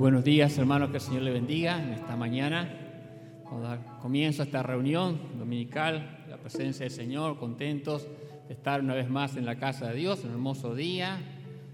[0.00, 2.74] Buenos días, hermanos, que el Señor le bendiga en esta mañana.
[3.46, 8.08] Cuando comienza esta reunión dominical, la presencia del Señor, contentos
[8.48, 11.20] de estar una vez más en la casa de Dios, un hermoso día,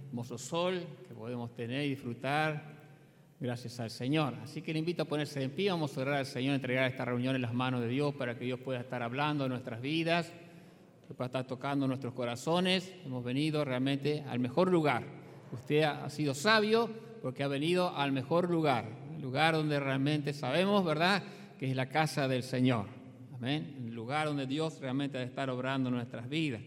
[0.09, 2.65] hermoso sol que podemos tener y disfrutar
[3.39, 4.35] gracias al Señor.
[4.43, 7.05] Así que le invito a ponerse en pie, vamos a orar al Señor, entregar esta
[7.05, 10.33] reunión en las manos de Dios para que Dios pueda estar hablando en nuestras vidas,
[11.17, 12.93] pueda estar tocando nuestros corazones.
[13.05, 15.05] Hemos venido realmente al mejor lugar.
[15.53, 18.85] Usted ha sido sabio porque ha venido al mejor lugar,
[19.17, 21.25] el lugar donde realmente sabemos, ¿verdad?,
[21.59, 22.87] que es la casa del Señor.
[23.35, 23.83] Amén.
[23.85, 26.63] El lugar donde Dios realmente debe estar obrando nuestras vidas.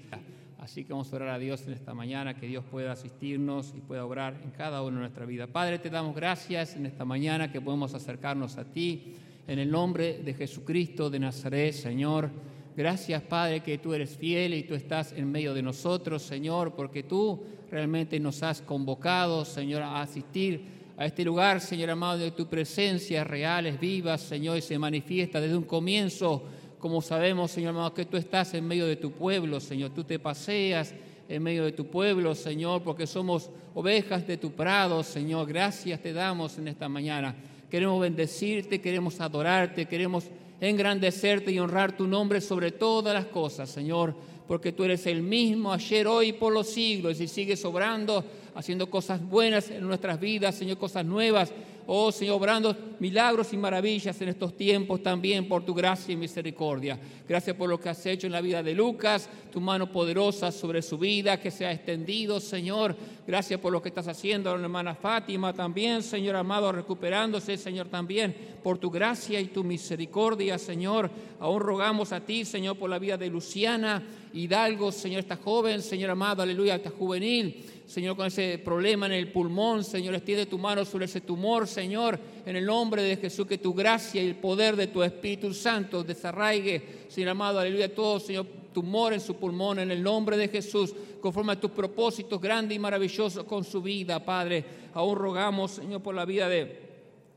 [0.59, 3.79] Así que vamos a orar a Dios en esta mañana, que Dios pueda asistirnos y
[3.79, 5.47] pueda obrar en cada uno de nuestra vida.
[5.47, 9.13] Padre, te damos gracias en esta mañana que podemos acercarnos a ti.
[9.47, 12.29] En el nombre de Jesucristo de Nazaret, Señor.
[12.75, 17.03] Gracias, Padre, que tú eres fiel y tú estás en medio de nosotros, Señor, porque
[17.03, 22.47] tú realmente nos has convocado, Señor, a asistir a este lugar, Señor amado, de tu
[22.47, 26.43] presencia real, es viva, Señor, y se manifiesta desde un comienzo,
[26.77, 30.19] como sabemos, Señor amado, que tú estás en medio de tu pueblo, Señor, tú te
[30.19, 30.93] paseas
[31.29, 35.47] en medio de tu pueblo, Señor, porque somos ovejas de tu prado, Señor.
[35.47, 37.35] Gracias te damos en esta mañana.
[37.69, 40.25] Queremos bendecirte, queremos adorarte, queremos
[40.61, 44.15] engrandecerte y honrar tu nombre sobre todas las cosas, Señor,
[44.47, 48.23] porque tú eres el mismo ayer, hoy y por los siglos y sigues obrando,
[48.55, 51.51] haciendo cosas buenas en nuestras vidas, Señor, cosas nuevas
[51.91, 56.99] Oh Señor, obrando milagros y maravillas en estos tiempos también por tu gracia y misericordia.
[57.27, 60.83] Gracias por lo que has hecho en la vida de Lucas, tu mano poderosa sobre
[60.83, 62.95] su vida que se ha extendido, Señor.
[63.25, 68.35] Gracias por lo que estás haciendo la hermana Fátima también, Señor amado, recuperándose, Señor, también
[68.61, 71.09] por tu gracia y tu misericordia, Señor.
[71.39, 76.11] Aún rogamos a ti, Señor, por la vida de Luciana Hidalgo, Señor, esta joven, Señor
[76.11, 77.65] amado, aleluya, esta juvenil.
[77.87, 81.78] Señor, con ese problema en el pulmón, Señor, extiende tu mano sobre ese tumor, Señor,
[81.81, 86.03] en el nombre de Jesús, que tu gracia y el poder de tu Espíritu Santo
[86.03, 90.93] desarraigue, Señor amado, aleluya, todo, Señor, tumor en su pulmón, en el nombre de Jesús,
[91.21, 94.63] conforme a tus propósitos grandes y maravillosos con su vida, Padre.
[94.93, 96.89] Aún rogamos, Señor, por la vida de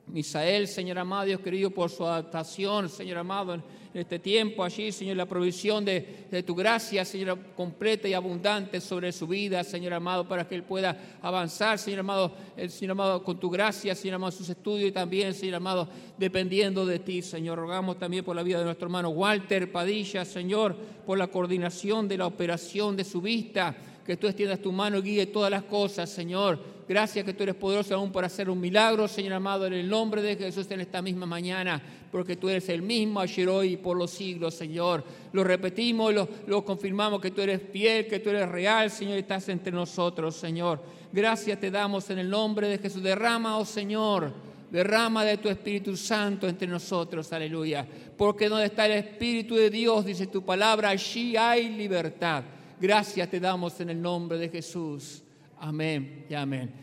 [0.06, 3.62] Misael, Señor amado, Dios querido, por su adaptación, Señor amado,
[3.94, 9.12] en este tiempo allí, Señor, la provisión de, tu gracia, Señor, completa y abundante sobre
[9.12, 13.38] su vida, Señor amado, para que Él pueda avanzar, Señor amado, el Señor amado, con
[13.38, 17.58] tu gracia, Señor amado, sus estudios y también, Señor amado, dependiendo de ti, Señor.
[17.58, 20.74] Rogamos también por la vida de nuestro hermano Walter Padilla, Señor,
[21.04, 25.02] por la coordinación de la operación de su vista que tú extiendas tu mano y
[25.02, 26.58] guíe todas las cosas, Señor.
[26.88, 30.20] Gracias que tú eres poderoso aún para hacer un milagro, Señor amado, en el nombre
[30.20, 31.80] de Jesús en esta misma mañana,
[32.10, 35.04] porque tú eres el mismo ayer, hoy y por los siglos, Señor.
[35.32, 39.20] Lo repetimos, lo, lo confirmamos que tú eres fiel, que tú eres real, Señor, y
[39.20, 40.82] estás entre nosotros, Señor.
[41.12, 43.02] Gracias te damos en el nombre de Jesús.
[43.02, 44.32] Derrama, oh Señor,
[44.70, 47.86] derrama de tu Espíritu Santo entre nosotros, aleluya.
[48.16, 52.42] Porque donde está el Espíritu de Dios, dice tu palabra, allí hay libertad.
[52.82, 55.22] Gracias te damos en el nombre de Jesús.
[55.60, 56.74] Amén y amén.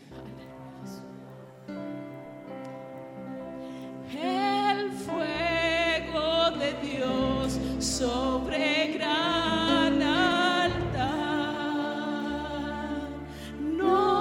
[4.10, 11.10] El fuego de Dios sobre gran altar
[13.60, 14.19] no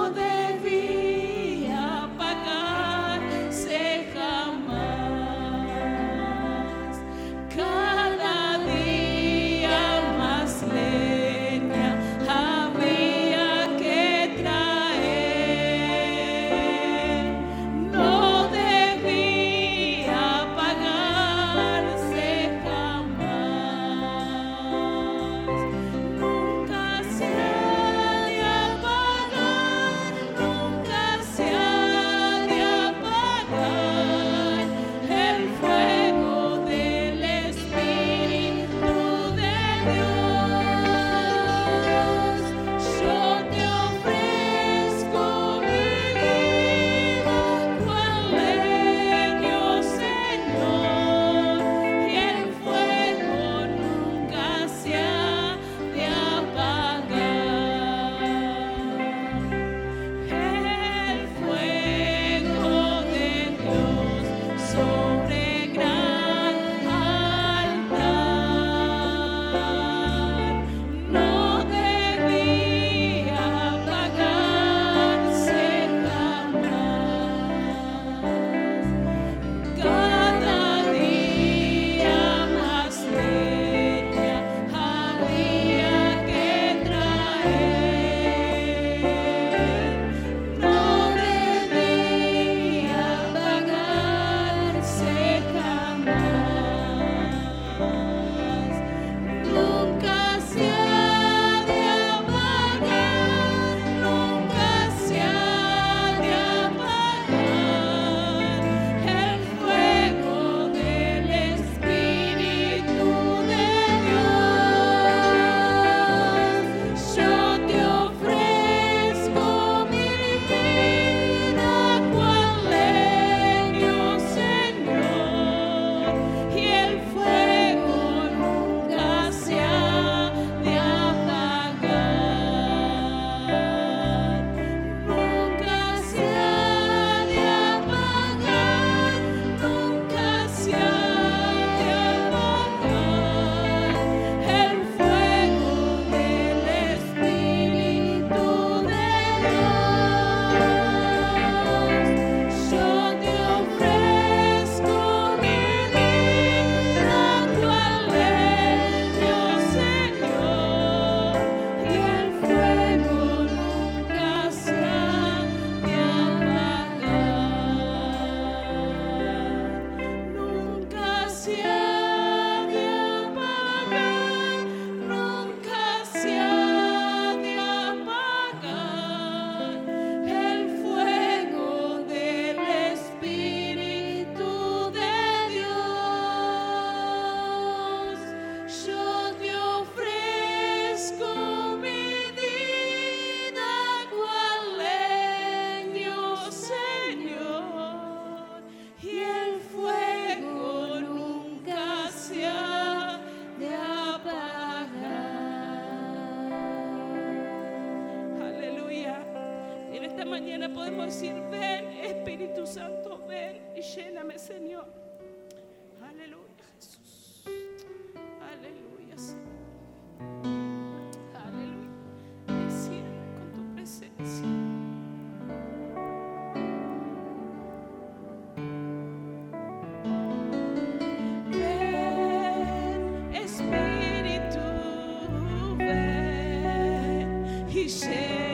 [237.86, 238.47] ven y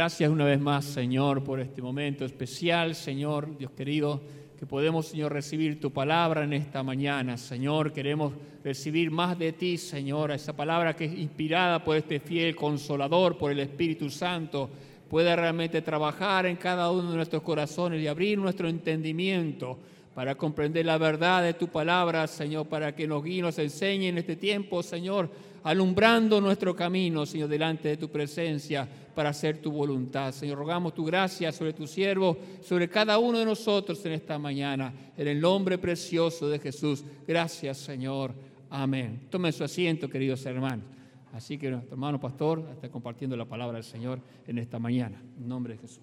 [0.00, 4.22] Gracias una vez más, Señor, por este momento especial, Señor, Dios querido,
[4.58, 7.36] que podemos, Señor, recibir tu palabra en esta mañana.
[7.36, 8.32] Señor, queremos
[8.64, 13.52] recibir más de ti, Señor, esa palabra que es inspirada por este fiel consolador, por
[13.52, 14.70] el Espíritu Santo,
[15.10, 19.76] pueda realmente trabajar en cada uno de nuestros corazones y abrir nuestro entendimiento
[20.14, 24.16] para comprender la verdad de tu palabra, Señor, para que nos guíe nos enseñe en
[24.16, 25.30] este tiempo, Señor,
[25.62, 30.32] alumbrando nuestro camino, Señor, delante de tu presencia para hacer tu voluntad.
[30.32, 34.92] Señor, rogamos tu gracia sobre tu siervo, sobre cada uno de nosotros en esta mañana,
[35.16, 37.04] en el nombre precioso de Jesús.
[37.26, 38.32] Gracias, Señor.
[38.70, 39.26] Amén.
[39.30, 40.84] Tomen su asiento, queridos hermanos.
[41.32, 45.22] Así que nuestro hermano pastor está compartiendo la palabra del Señor en esta mañana.
[45.38, 46.02] En nombre de Jesús.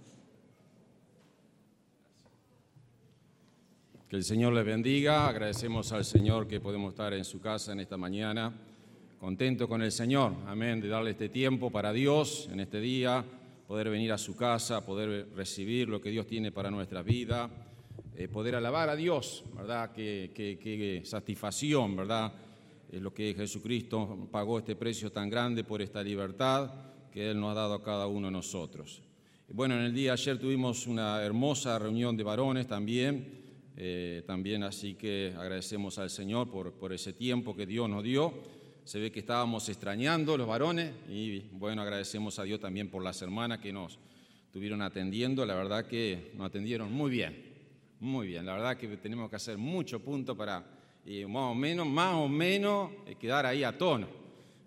[4.07, 5.27] Que el Señor les bendiga.
[5.27, 8.53] Agradecemos al Señor que podemos estar en su casa en esta mañana.
[9.19, 10.33] Contento con el Señor.
[10.45, 10.79] Amén.
[10.79, 13.23] De darle este tiempo para Dios en este día.
[13.67, 17.49] Poder venir a su casa, poder recibir lo que Dios tiene para nuestra vida.
[18.19, 19.91] eh, poder alabar a Dios, ¿verdad?
[19.91, 22.33] Qué, qué- qué satisfacción, ¿verdad?
[22.91, 26.71] Es lo que Jesucristo pagó este precio tan grande por esta libertad
[27.11, 29.03] que Él nos ha dado a cada uno de nosotros.
[29.49, 33.43] Bueno, en el día ayer tuvimos una hermosa reunión de varones también,
[33.75, 38.33] eh, también así que agradecemos al Señor por, por ese tiempo que Dios nos dio.
[38.87, 43.21] Se ve que estábamos extrañando los varones y bueno, agradecemos a Dios también por las
[43.21, 43.99] hermanas que nos
[44.45, 45.45] estuvieron atendiendo.
[45.45, 47.35] La verdad que nos atendieron muy bien,
[47.99, 48.45] muy bien.
[48.45, 50.63] La verdad que tenemos que hacer mucho punto para
[51.05, 54.07] eh, más o menos, más o menos eh, quedar ahí a tono.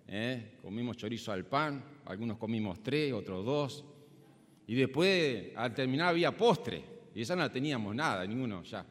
[0.07, 0.59] ¿eh?
[0.61, 3.85] Comimos chorizo al pan, algunos comimos tres, otros dos.
[4.67, 6.83] Y después, al terminar, había postre.
[7.15, 8.85] Y esa no teníamos nada, ninguno ya.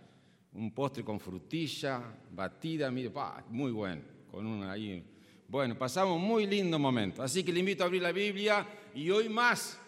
[0.55, 4.03] Un postre con frutilla, batida, mire, pa, muy bueno.
[4.29, 5.05] Con una ahí.
[5.51, 7.25] Bueno, pasamos un muy lindo momento.
[7.25, 8.65] Así que le invito a abrir la Biblia
[8.95, 9.81] y hoy más,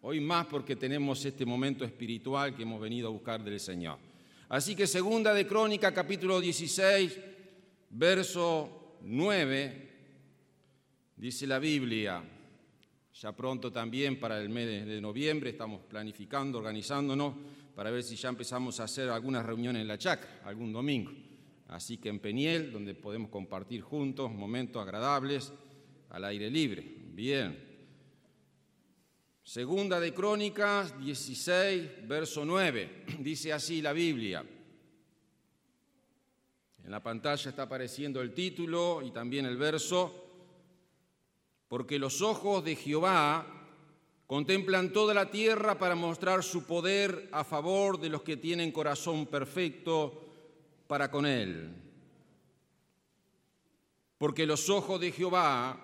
[0.00, 3.98] hoy más porque tenemos este momento espiritual que hemos venido a buscar del Señor.
[4.48, 7.18] Así que segunda de Crónica, capítulo 16,
[7.90, 9.90] verso 9,
[11.16, 12.22] dice la Biblia.
[13.20, 17.34] Ya pronto también para el mes de noviembre estamos planificando, organizándonos
[17.74, 21.10] para ver si ya empezamos a hacer algunas reuniones en la chacra, algún domingo.
[21.68, 25.52] Así que en Peniel, donde podemos compartir juntos momentos agradables
[26.08, 26.82] al aire libre.
[27.12, 27.66] Bien.
[29.42, 33.04] Segunda de Crónicas 16, verso 9.
[33.20, 34.44] Dice así la Biblia.
[36.84, 40.24] En la pantalla está apareciendo el título y también el verso
[41.68, 43.46] porque los ojos de Jehová
[44.26, 49.26] contemplan toda la tierra para mostrar su poder a favor de los que tienen corazón
[49.26, 50.27] perfecto
[50.88, 51.70] para con él.
[54.16, 55.78] Porque los ojos de Jehová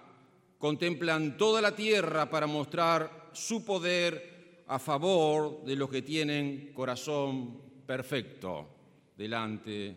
[0.59, 7.61] contemplan toda la tierra para mostrar su poder a favor de los que tienen corazón
[7.87, 8.69] perfecto
[9.17, 9.97] delante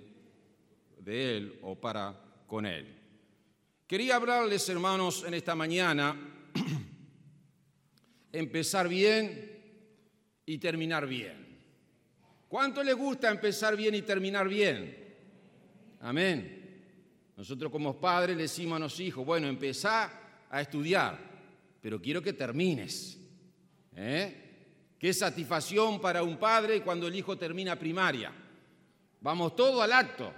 [1.00, 2.96] de él o para con él.
[3.88, 6.16] Quería hablarles, hermanos, en esta mañana,
[8.34, 9.58] empezar bien
[10.46, 11.47] y terminar bien.
[12.48, 15.06] ¿Cuánto les gusta empezar bien y terminar bien?
[16.00, 16.58] Amén.
[17.36, 20.12] Nosotros como padres le decimos a los hijos, bueno, empezá
[20.50, 21.20] a estudiar,
[21.82, 23.20] pero quiero que termines.
[23.96, 24.48] ¿Eh?
[24.98, 28.32] Qué satisfacción para un padre cuando el hijo termina primaria.
[29.22, 30.34] Vamos todo al acto.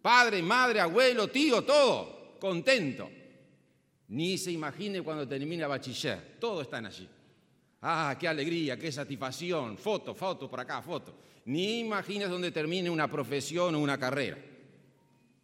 [0.00, 3.10] Padre, madre, abuelo, tío, todo contento.
[4.08, 7.08] Ni se imagine cuando termina bachiller, todos están allí.
[7.88, 9.78] Ah, qué alegría, qué satisfacción.
[9.78, 11.14] Foto, foto por acá, foto.
[11.44, 14.36] Ni imaginas dónde termine una profesión o una carrera.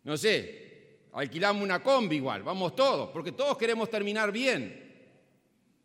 [0.02, 4.76] No sé, alquilamos una combi igual, vamos todos, porque todos queremos terminar bien.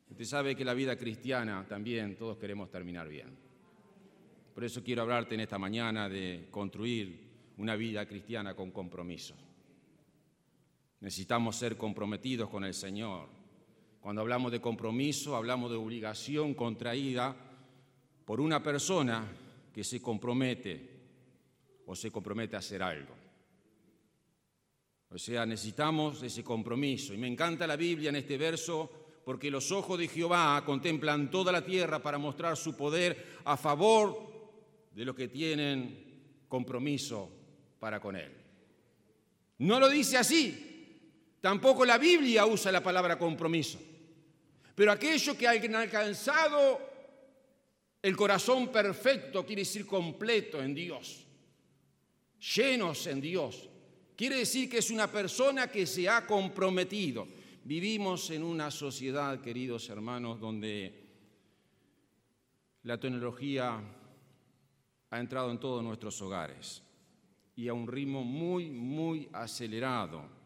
[0.09, 3.37] Usted sabe que la vida cristiana también todos queremos terminar bien.
[4.55, 7.19] Por eso quiero hablarte en esta mañana de construir
[7.57, 9.35] una vida cristiana con compromiso.
[11.01, 13.36] Necesitamos ser comprometidos con el Señor.
[13.99, 17.35] Cuando hablamos de compromiso, hablamos de obligación contraída
[18.25, 19.25] por una persona
[19.73, 20.97] que se compromete
[21.85, 23.15] o se compromete a hacer algo.
[25.09, 27.13] O sea, necesitamos ese compromiso.
[27.13, 31.51] Y me encanta la Biblia en este verso porque los ojos de Jehová contemplan toda
[31.51, 34.27] la tierra para mostrar su poder a favor
[34.93, 37.29] de los que tienen compromiso
[37.79, 38.31] para con Él.
[39.59, 40.66] No lo dice así.
[41.41, 43.79] Tampoco la Biblia usa la palabra compromiso.
[44.75, 46.79] Pero aquellos que han alcanzado
[48.01, 51.25] el corazón perfecto, quiere decir completo en Dios,
[52.55, 53.69] llenos en Dios,
[54.15, 57.27] quiere decir que es una persona que se ha comprometido.
[57.63, 61.07] Vivimos en una sociedad, queridos hermanos, donde
[62.83, 63.81] la tecnología
[65.09, 66.81] ha entrado en todos nuestros hogares
[67.55, 70.36] y a un ritmo muy, muy acelerado.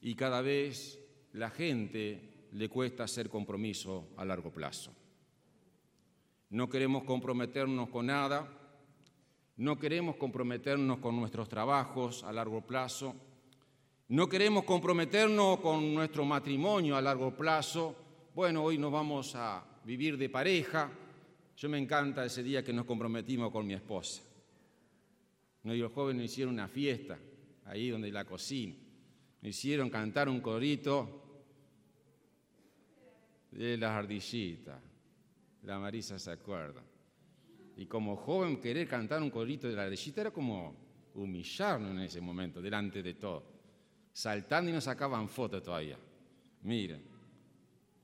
[0.00, 0.98] Y cada vez
[1.32, 4.92] la gente le cuesta hacer compromiso a largo plazo.
[6.50, 8.48] No queremos comprometernos con nada,
[9.56, 13.14] no queremos comprometernos con nuestros trabajos a largo plazo,
[14.08, 17.94] no queremos comprometernos con nuestro matrimonio a largo plazo.
[18.34, 20.90] Bueno, hoy nos vamos a vivir de pareja.
[21.54, 24.22] Yo me encanta ese día que nos comprometimos con mi esposa.
[25.64, 27.18] No, los jóvenes hicieron una fiesta
[27.66, 28.74] ahí donde la cocina.
[29.42, 31.18] Hicieron cantar un corito
[33.52, 34.80] de las ardillitas.
[35.62, 36.82] La Marisa se acuerda.
[37.76, 40.74] Y como joven querer cantar un corito de la ardillita era como
[41.14, 43.44] humillarnos en ese momento, delante de todo.
[44.12, 45.96] Saltando y nos sacaban fotos todavía.
[46.62, 47.02] Miren,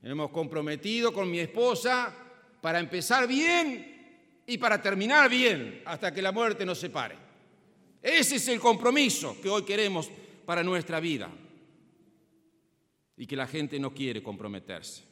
[0.02, 2.14] hemos comprometido con mi esposa
[2.60, 7.16] para empezar bien y para terminar bien, hasta que la muerte nos separe.
[8.00, 10.10] Ese es el compromiso que hoy queremos
[10.44, 11.30] para nuestra vida.
[13.16, 15.04] Y que la gente no quiere comprometerse.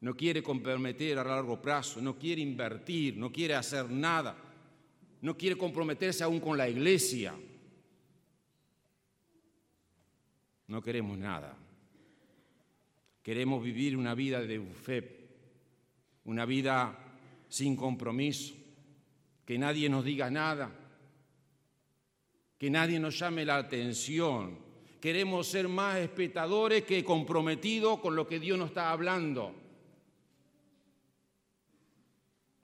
[0.00, 4.36] No quiere comprometer a largo plazo, no quiere invertir, no quiere hacer nada.
[5.20, 7.34] No quiere comprometerse aún con la iglesia.
[10.66, 11.56] No queremos nada.
[13.22, 15.30] Queremos vivir una vida de buffet,
[16.24, 16.98] una vida
[17.48, 18.54] sin compromiso,
[19.46, 20.70] que nadie nos diga nada,
[22.64, 24.58] que nadie nos llame la atención.
[24.98, 29.54] Queremos ser más espectadores que comprometidos con lo que Dios nos está hablando.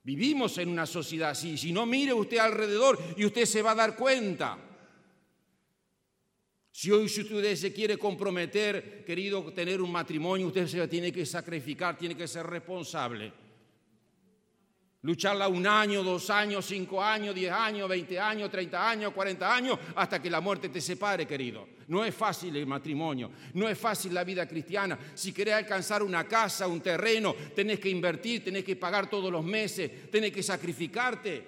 [0.01, 1.55] Vivimos en una sociedad así.
[1.55, 4.57] Si no, mire usted alrededor y usted se va a dar cuenta.
[6.71, 11.95] Si hoy usted se quiere comprometer, querido, tener un matrimonio, usted se tiene que sacrificar,
[11.95, 13.31] tiene que ser responsable.
[15.03, 19.79] Lucharla un año, dos años, cinco años, diez años, veinte años, treinta años, cuarenta años,
[19.95, 21.67] hasta que la muerte te separe, querido.
[21.87, 24.99] No es fácil el matrimonio, no es fácil la vida cristiana.
[25.15, 29.43] Si querés alcanzar una casa, un terreno, tenés que invertir, tenés que pagar todos los
[29.43, 31.47] meses, tenés que sacrificarte.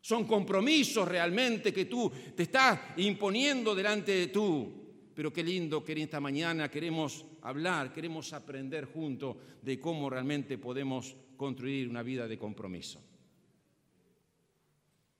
[0.00, 4.84] Son compromisos realmente que tú te estás imponiendo delante de tú.
[5.12, 10.56] Pero qué lindo que en esta mañana queremos hablar, queremos aprender juntos de cómo realmente
[10.58, 13.00] podemos construir una vida de compromiso.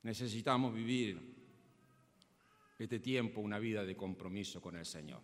[0.03, 1.35] Necesitamos vivir
[2.79, 5.21] este tiempo una vida de compromiso con el Señor.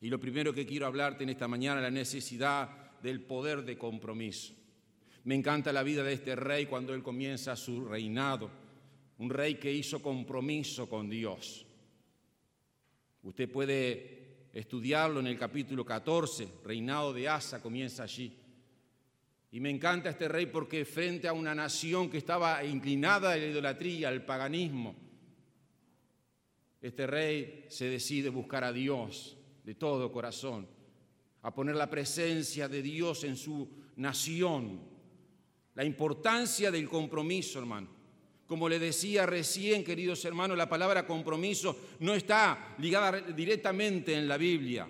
[0.00, 3.76] Y lo primero que quiero hablarte en esta mañana es la necesidad del poder de
[3.76, 4.54] compromiso.
[5.24, 8.50] Me encanta la vida de este rey cuando él comienza su reinado,
[9.18, 11.66] un rey que hizo compromiso con Dios.
[13.22, 18.32] Usted puede estudiarlo en el capítulo 14, reinado de Asa comienza allí.
[19.50, 23.46] Y me encanta este rey porque frente a una nación que estaba inclinada a la
[23.46, 24.94] idolatría, al paganismo,
[26.80, 30.68] este rey se decide buscar a Dios de todo corazón,
[31.42, 34.80] a poner la presencia de Dios en su nación,
[35.74, 37.88] la importancia del compromiso, hermano.
[38.46, 44.38] Como le decía recién, queridos hermanos, la palabra compromiso no está ligada directamente en la
[44.38, 44.88] Biblia.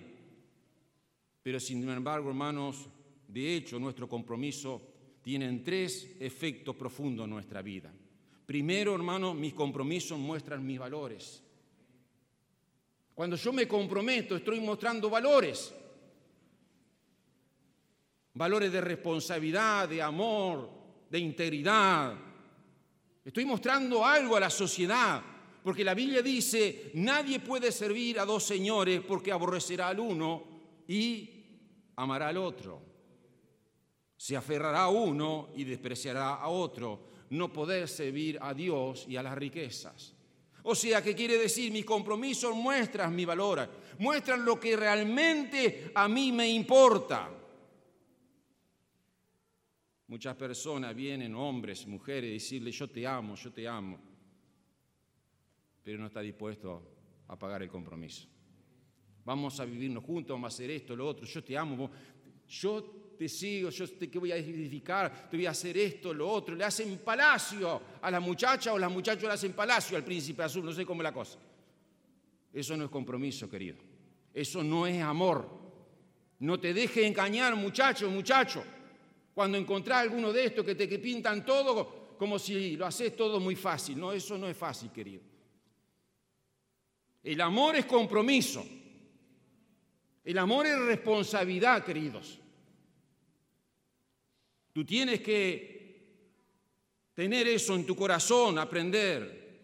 [1.43, 2.87] Pero sin embargo, hermanos,
[3.29, 4.81] de hecho, nuestro compromiso
[5.21, 7.93] tiene tres efectos profundos en nuestra vida.
[8.43, 11.43] Primero, hermanos, mis compromisos muestran mis valores.
[13.13, 15.75] Cuando yo me comprometo, estoy mostrando valores.
[18.33, 20.69] valores de responsabilidad, de amor,
[21.09, 22.15] de integridad.
[23.25, 25.21] Estoy mostrando algo a la sociedad,
[25.61, 30.43] porque la Biblia dice, nadie puede servir a dos señores porque aborrecerá al uno
[30.87, 31.29] y
[31.97, 32.88] amará al otro.
[34.19, 37.07] Se aferrará a uno y despreciará a otro.
[37.29, 40.13] No poder servir a Dios y a las riquezas.
[40.63, 41.71] O sea, ¿qué quiere decir?
[41.71, 47.31] Mis compromisos muestran mi valor, muestran lo que realmente a mí me importa.
[50.07, 53.97] Muchas personas vienen, hombres, mujeres, decirle, yo te amo, yo te amo,
[55.81, 56.83] pero no está dispuesto
[57.29, 58.27] a pagar el compromiso.
[59.23, 61.89] Vamos a vivirnos juntos, vamos a hacer esto, lo otro, yo te amo,
[62.49, 66.55] yo te sigo, yo te voy a edificar, te voy a hacer esto, lo otro.
[66.55, 70.63] Le hacen palacio a la muchacha o las muchachas le hacen palacio al príncipe azul,
[70.63, 71.37] no sé cómo es la cosa.
[72.53, 73.75] Eso no es compromiso, querido.
[74.33, 75.49] Eso no es amor.
[76.39, 78.63] No te dejes engañar, muchacho, muchacho.
[79.33, 83.41] Cuando encontrás alguno de estos que te que pintan todo como si lo haces todo
[83.41, 83.99] muy fácil.
[83.99, 85.23] No, eso no es fácil, querido.
[87.21, 88.65] El amor es compromiso.
[90.23, 92.38] El amor es responsabilidad, queridos.
[94.79, 95.97] Tú tienes que
[97.13, 99.59] tener eso en tu corazón, aprender.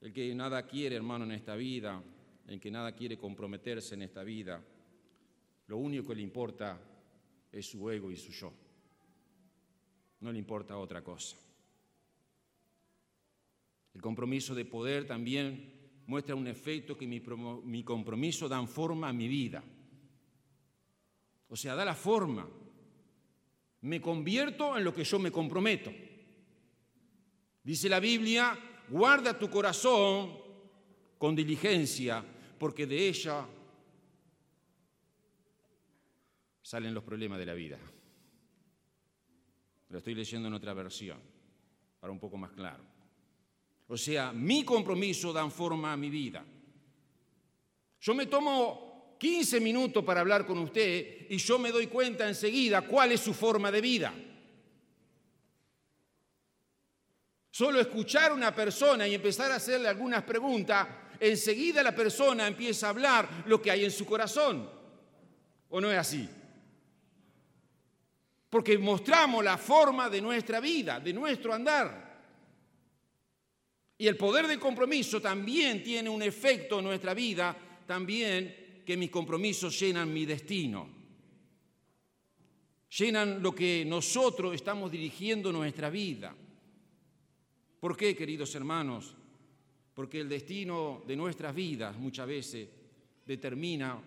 [0.00, 2.02] El que nada quiere, hermano, en esta vida,
[2.48, 4.60] el que nada quiere comprometerse en esta vida,
[5.68, 6.76] lo único que le importa
[7.52, 8.52] es su ego y su yo.
[10.22, 11.36] No le importa otra cosa.
[13.94, 17.22] El compromiso de poder también muestra un efecto que mi,
[17.62, 19.62] mi, compromiso dan forma a mi vida.
[21.48, 22.57] O sea, da la forma.
[23.82, 25.92] Me convierto en lo que yo me comprometo.
[27.62, 30.38] Dice la Biblia, guarda tu corazón
[31.18, 32.24] con diligencia,
[32.58, 33.46] porque de ella
[36.62, 37.78] salen los problemas de la vida.
[39.90, 41.18] Lo estoy leyendo en otra versión,
[42.00, 42.84] para un poco más claro.
[43.88, 46.44] O sea, mi compromiso dan forma a mi vida.
[48.00, 48.87] Yo me tomo
[49.18, 53.34] 15 minutos para hablar con usted y yo me doy cuenta enseguida cuál es su
[53.34, 54.14] forma de vida.
[57.50, 60.86] Solo escuchar a una persona y empezar a hacerle algunas preguntas,
[61.18, 64.70] enseguida la persona empieza a hablar lo que hay en su corazón.
[65.70, 66.28] ¿O no es así?
[68.48, 72.08] Porque mostramos la forma de nuestra vida, de nuestro andar.
[73.98, 79.10] Y el poder del compromiso también tiene un efecto en nuestra vida, también que mis
[79.10, 80.88] compromisos llenan mi destino.
[82.88, 86.34] Llenan lo que nosotros estamos dirigiendo nuestra vida.
[87.80, 89.14] ¿Por qué, queridos hermanos?
[89.92, 92.66] Porque el destino de nuestras vidas muchas veces
[93.26, 94.02] determina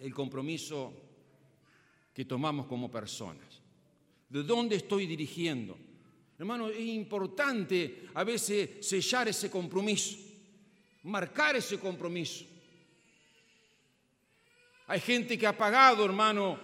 [0.00, 0.92] el compromiso
[2.12, 3.62] que tomamos como personas.
[4.28, 5.78] ¿De dónde estoy dirigiendo?
[6.36, 10.18] Hermano, es importante a veces sellar ese compromiso,
[11.04, 12.49] marcar ese compromiso.
[14.90, 16.58] Hay gente que ha pagado, hermano,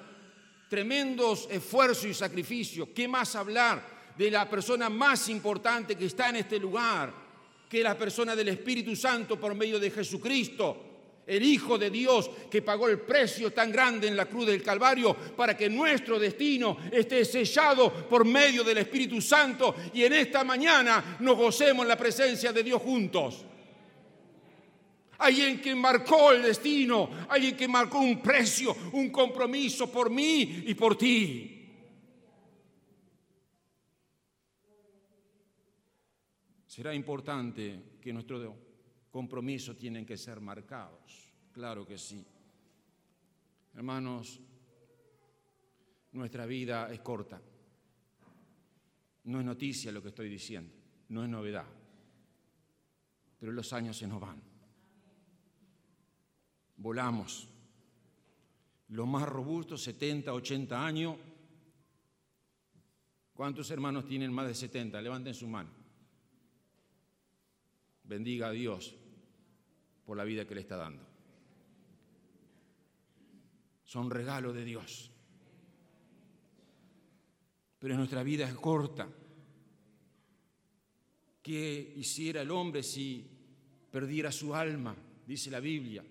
[0.68, 2.88] tremendos esfuerzos y sacrificios.
[2.92, 3.80] ¿Qué más hablar
[4.18, 7.14] de la persona más importante que está en este lugar,
[7.70, 10.82] que la persona del Espíritu Santo por medio de Jesucristo?
[11.24, 15.12] el Hijo de Dios que pagó el precio tan grande en la cruz del Calvario
[15.14, 21.16] para que nuestro destino esté sellado por medio del Espíritu Santo y en esta mañana
[21.18, 23.44] nos gocemos en la presencia de Dios juntos.
[25.18, 30.74] Alguien que marcó el destino, alguien que marcó un precio, un compromiso por mí y
[30.74, 31.52] por ti.
[36.66, 38.66] Será importante que nuestro
[39.10, 41.32] compromisos tienen que ser marcados.
[41.50, 42.22] Claro que sí.
[43.74, 44.38] Hermanos,
[46.12, 47.40] nuestra vida es corta.
[49.24, 50.70] No es noticia lo que estoy diciendo,
[51.08, 51.64] no es novedad.
[53.40, 54.55] Pero los años se nos van.
[56.76, 57.48] Volamos.
[58.88, 61.16] Los más robustos, 70, 80 años.
[63.32, 65.00] ¿Cuántos hermanos tienen más de 70?
[65.00, 65.70] Levanten su mano.
[68.04, 68.94] Bendiga a Dios
[70.04, 71.02] por la vida que le está dando.
[73.84, 75.10] Son regalo de Dios.
[77.78, 79.08] Pero nuestra vida es corta.
[81.42, 83.28] ¿Qué hiciera el hombre si
[83.90, 84.96] perdiera su alma?
[85.26, 86.04] Dice la Biblia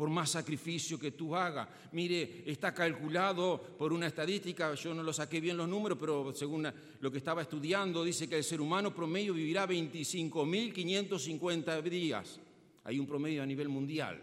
[0.00, 1.68] por más sacrificio que tú hagas.
[1.92, 6.66] Mire, está calculado por una estadística, yo no lo saqué bien los números, pero según
[7.00, 12.40] lo que estaba estudiando, dice que el ser humano promedio vivirá 25.550 días.
[12.84, 14.18] Hay un promedio a nivel mundial.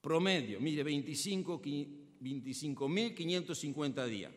[0.00, 4.30] Promedio, mire, 25 25.550 días.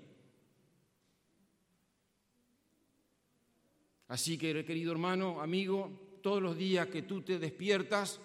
[4.08, 8.20] Así que, querido hermano, amigo, todos los días que tú te despiertas,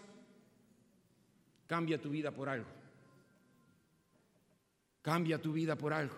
[1.71, 2.67] cambia tu vida por algo.
[5.03, 6.17] Cambia tu vida por algo.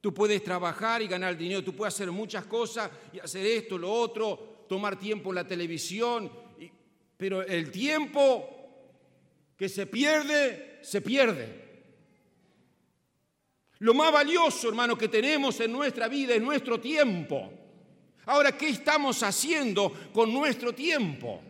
[0.00, 3.92] Tú puedes trabajar y ganar dinero, tú puedes hacer muchas cosas y hacer esto, lo
[3.92, 6.32] otro, tomar tiempo en la televisión,
[7.18, 8.48] pero el tiempo
[9.58, 11.84] que se pierde, se pierde.
[13.80, 17.52] Lo más valioso, hermano, que tenemos en nuestra vida es nuestro tiempo.
[18.24, 21.42] Ahora, ¿qué estamos haciendo con nuestro tiempo?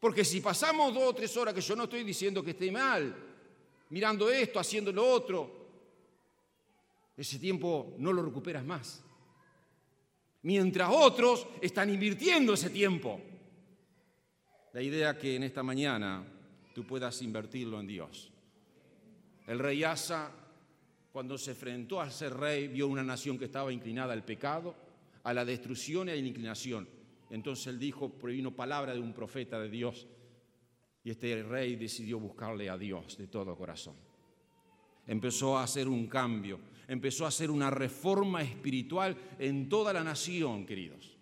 [0.00, 3.14] Porque si pasamos dos o tres horas, que yo no estoy diciendo que esté mal,
[3.90, 5.58] mirando esto, haciendo lo otro,
[7.16, 9.02] ese tiempo no lo recuperas más.
[10.42, 13.20] Mientras otros están invirtiendo ese tiempo.
[14.72, 16.24] La idea que en esta mañana
[16.72, 18.30] tú puedas invertirlo en Dios.
[19.48, 20.30] El rey Asa,
[21.10, 24.76] cuando se enfrentó a ser rey, vio una nación que estaba inclinada al pecado,
[25.24, 26.97] a la destrucción y a la inclinación.
[27.30, 30.06] Entonces él dijo, vino palabra de un profeta de Dios,
[31.04, 33.96] y este rey decidió buscarle a Dios de todo corazón.
[35.06, 40.66] Empezó a hacer un cambio, empezó a hacer una reforma espiritual en toda la nación,
[40.66, 41.16] queridos.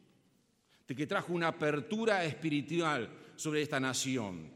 [0.86, 4.50] Que trajo una apertura espiritual sobre esta nación.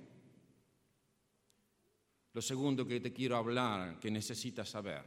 [2.33, 5.03] Lo segundo que te quiero hablar, que necesitas saber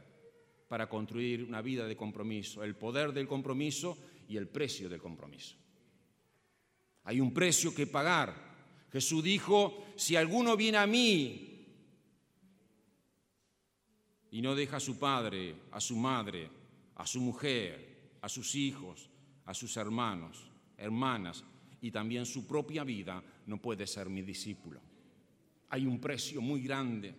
[0.68, 3.96] para construir una vida de compromiso, el poder del compromiso
[4.28, 5.56] y el precio del compromiso.
[7.04, 8.34] Hay un precio que pagar.
[8.90, 11.66] Jesús dijo, si alguno viene a mí
[14.30, 16.50] y no deja a su padre, a su madre,
[16.96, 19.08] a su mujer, a sus hijos,
[19.44, 21.44] a sus hermanos, hermanas
[21.80, 24.80] y también su propia vida, no puede ser mi discípulo.
[25.68, 27.14] Hay un precio muy grande,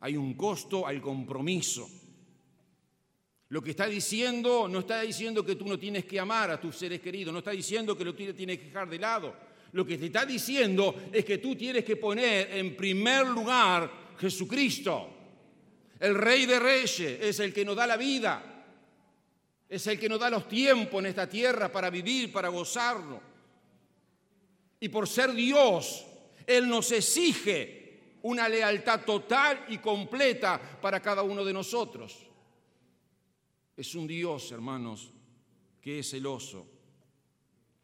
[0.00, 1.88] hay un costo al compromiso.
[3.50, 6.76] Lo que está diciendo no está diciendo que tú no tienes que amar a tus
[6.76, 9.34] seres queridos, no está diciendo que lo tienes que dejar de lado.
[9.72, 15.14] Lo que te está diciendo es que tú tienes que poner en primer lugar Jesucristo.
[15.98, 18.64] El Rey de Reyes es el que nos da la vida,
[19.68, 23.20] es el que nos da los tiempos en esta tierra para vivir, para gozarlo.
[24.80, 26.06] Y por ser Dios,
[26.46, 32.27] Él nos exige una lealtad total y completa para cada uno de nosotros.
[33.78, 35.08] Es un Dios, hermanos,
[35.80, 36.66] que es celoso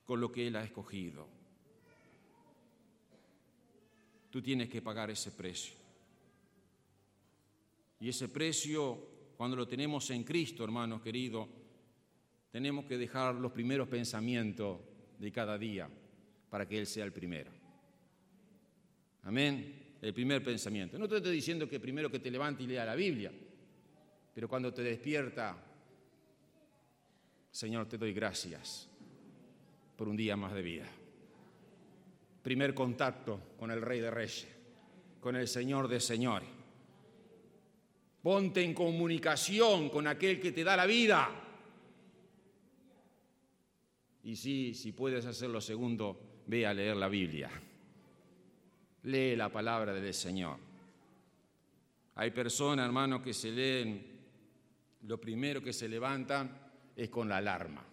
[0.04, 1.28] con lo que Él ha escogido.
[4.28, 5.76] Tú tienes que pagar ese precio.
[8.00, 11.48] Y ese precio, cuando lo tenemos en Cristo, hermanos queridos,
[12.50, 14.80] tenemos que dejar los primeros pensamientos
[15.16, 15.88] de cada día
[16.50, 17.52] para que Él sea el primero.
[19.22, 19.94] Amén.
[20.02, 20.98] El primer pensamiento.
[20.98, 23.30] No te estoy diciendo que primero que te levante y lea la Biblia,
[24.35, 25.70] pero cuando te despierta,
[27.55, 28.88] Señor, te doy gracias
[29.97, 30.88] por un día más de vida.
[32.43, 34.49] Primer contacto con el Rey de Reyes,
[35.21, 36.49] con el Señor de Señores.
[38.21, 41.31] Ponte en comunicación con aquel que te da la vida.
[44.25, 47.51] Y sí, si puedes hacer lo segundo, ve a leer la Biblia.
[49.05, 50.59] Lee la palabra del Señor.
[52.17, 54.05] Hay personas, hermanos, que se leen,
[55.03, 56.63] lo primero que se levantan
[56.96, 57.85] es con la alarma.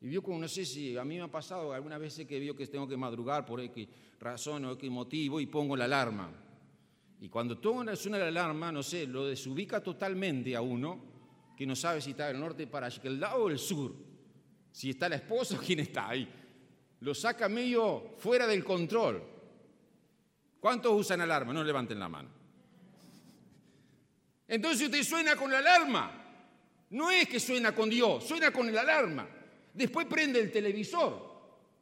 [0.00, 2.54] Y vio como, no sé si a mí me ha pasado algunas veces que veo
[2.54, 3.88] que tengo que madrugar por X
[4.20, 6.30] razón o X motivo y pongo la alarma.
[7.20, 7.60] Y cuando
[7.96, 11.00] suena la alarma, no sé, lo desubica totalmente a uno
[11.56, 13.92] que no sabe si está del norte para el lado o el sur.
[14.70, 16.28] Si está la esposa o quién está ahí.
[17.00, 19.20] Lo saca medio fuera del control.
[20.60, 21.52] ¿Cuántos usan alarma?
[21.52, 22.28] No levanten la mano.
[24.46, 26.17] Entonces usted suena con la alarma.
[26.90, 29.28] No es que suena con Dios, suena con la alarma.
[29.74, 31.28] Después prende el televisor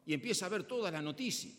[0.05, 1.51] y empieza a ver toda la noticia.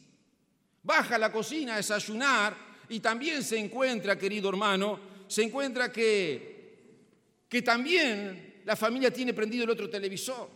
[0.82, 2.56] Baja a la cocina a desayunar
[2.88, 9.64] y también se encuentra, querido hermano, se encuentra que, que también la familia tiene prendido
[9.64, 10.48] el otro televisor.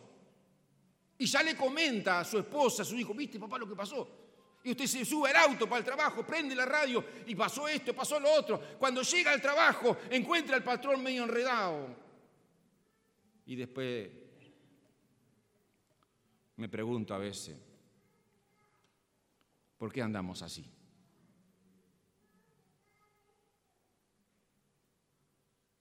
[1.19, 4.09] Y ya le comenta a su esposa, a su hijo, ¿viste papá lo que pasó?
[4.65, 7.95] Y usted se sube al auto para el trabajo, prende la radio y pasó esto,
[7.95, 8.61] pasó lo otro.
[8.79, 12.02] Cuando llega al trabajo, encuentra al patrón medio enredado.
[13.47, 14.11] Y después
[16.57, 17.57] me pregunto a veces,
[19.77, 20.65] ¿por qué andamos así?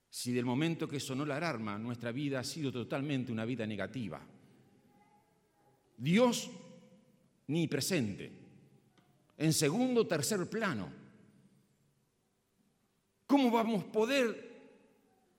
[0.09, 4.21] Si del momento que sonó la alarma nuestra vida ha sido totalmente una vida negativa.
[5.97, 6.49] Dios
[7.47, 8.31] ni presente.
[9.37, 10.87] en segundo o tercer plano.
[13.25, 14.50] ¿Cómo vamos a poder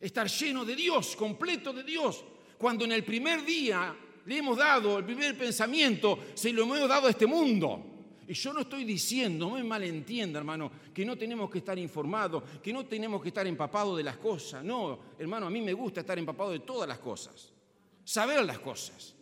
[0.03, 2.25] estar llenos de Dios, completo de Dios,
[2.59, 7.07] cuando en el primer día le hemos dado el primer pensamiento, se lo hemos dado
[7.07, 7.87] a este mundo?
[8.27, 12.43] Y yo no estoy diciendo, no me malentienda, hermano, que no tenemos que estar informados,
[12.63, 14.65] que no tenemos que estar empapados de las cosas.
[14.65, 17.53] No, hermano, a mí me gusta estar empapado de todas las cosas,
[18.05, 19.15] saber las cosas.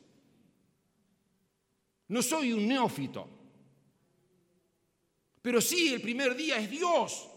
[2.08, 3.28] No soy un neófito,
[5.42, 7.29] pero sí el primer día es Dios.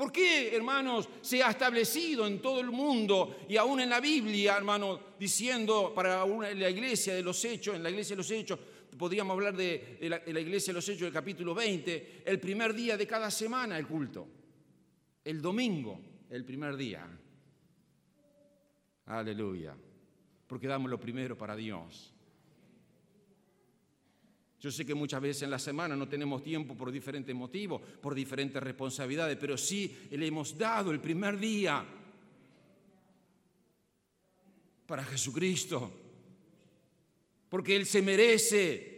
[0.00, 4.56] ¿Por qué, hermanos, se ha establecido en todo el mundo y aún en la Biblia,
[4.56, 8.58] hermanos, diciendo para la iglesia de los hechos, en la iglesia de los hechos,
[8.96, 12.96] podríamos hablar de, de la iglesia de los hechos del capítulo 20, el primer día
[12.96, 14.26] de cada semana el culto,
[15.22, 17.06] el domingo, el primer día.
[19.04, 19.76] Aleluya,
[20.46, 22.14] porque damos lo primero para Dios.
[24.60, 28.14] Yo sé que muchas veces en la semana no tenemos tiempo por diferentes motivos, por
[28.14, 31.82] diferentes responsabilidades, pero sí le hemos dado el primer día
[34.86, 35.90] para Jesucristo,
[37.48, 38.90] porque Él se merece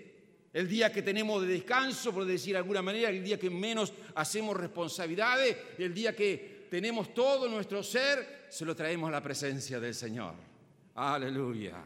[0.52, 3.92] el día que tenemos de descanso, por decir de alguna manera, el día que menos
[4.16, 9.78] hacemos responsabilidades, el día que tenemos todo nuestro ser, se lo traemos a la presencia
[9.78, 10.34] del Señor.
[10.94, 11.82] Aleluya.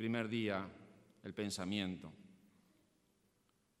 [0.00, 0.66] Primer día,
[1.22, 2.10] el pensamiento.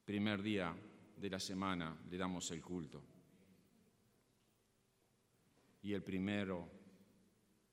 [0.04, 0.76] Primer día
[1.16, 3.02] de la semana le damos el culto.
[5.80, 6.68] Y el primero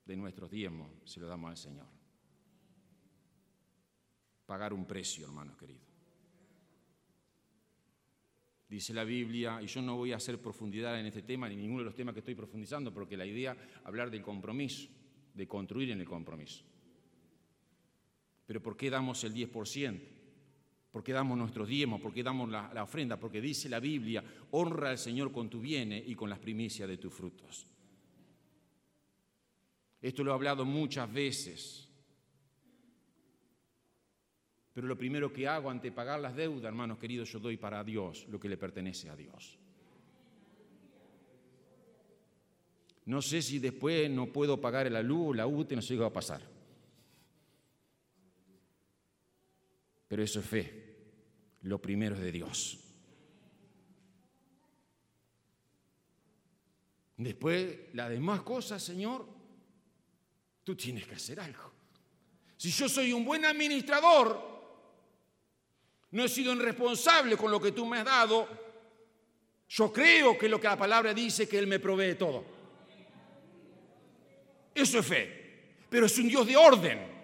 [0.06, 1.88] de nuestros diezmos se lo damos al Señor.
[4.46, 5.84] Pagar un precio, hermanos queridos.
[8.70, 11.80] Dice la Biblia, y yo no voy a hacer profundidad en este tema, ni ninguno
[11.80, 14.88] de los temas que estoy profundizando, porque la idea es hablar del compromiso,
[15.34, 16.64] de construir en el compromiso.
[18.48, 20.00] Pero ¿por qué damos el 10%?
[20.90, 22.02] ¿Por qué damos nuestros diezmos?
[22.02, 23.20] ¿Por qué damos la, ofrenda?
[23.20, 26.98] Porque dice la Biblia, honra al Señor con tu bienes y con las primicias de
[26.98, 27.68] tus frutos.
[30.02, 31.90] Esto lo he hablado muchas veces.
[34.74, 38.26] Pero lo primero que hago ante pagar las deudas, hermanos queridos, yo doy para Dios
[38.30, 39.60] lo que le pertenece a Dios.
[43.06, 46.08] No sé si después no puedo pagar la luz, la UTE, no sé qué va
[46.08, 46.57] a pasar.
[50.08, 50.84] Pero eso es fe.
[51.64, 52.80] Lo primero es de Dios.
[57.18, 59.28] Después, las demás cosas, Señor,
[60.64, 61.72] tú tienes que hacer algo.
[62.56, 64.58] Si yo soy un buen administrador,
[66.12, 68.48] no he sido irresponsable con lo que tú me has dado,
[69.70, 72.46] yo creo que lo que la palabra dice que Él me provee todo.
[74.74, 75.48] Eso es fe.
[75.90, 77.17] Pero es un Dios de orden.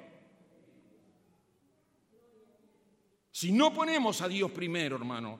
[3.33, 5.39] Si no ponemos a Dios primero, hermano,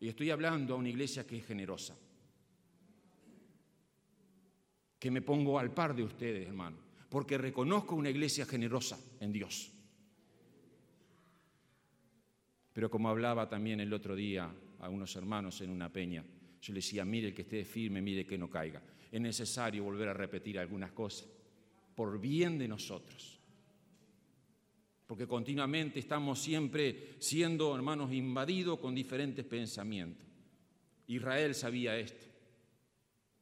[0.00, 1.94] y estoy hablando a una iglesia que es generosa,
[4.98, 6.78] que me pongo al par de ustedes, hermano,
[7.10, 9.70] porque reconozco una iglesia generosa en Dios.
[12.72, 16.24] Pero como hablaba también el otro día a unos hermanos en una peña,
[16.62, 18.82] yo les decía, mire que esté firme, mire que no caiga.
[19.10, 21.28] Es necesario volver a repetir algunas cosas
[21.94, 23.41] por bien de nosotros.
[25.12, 30.26] Porque continuamente estamos siempre siendo, hermanos, invadidos con diferentes pensamientos.
[31.06, 32.24] Israel sabía esto.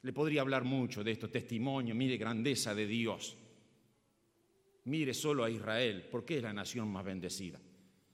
[0.03, 3.37] Le podría hablar mucho de estos testimonios, mire grandeza de Dios.
[4.87, 7.61] Mire solo a Israel, porque es la nación más bendecida.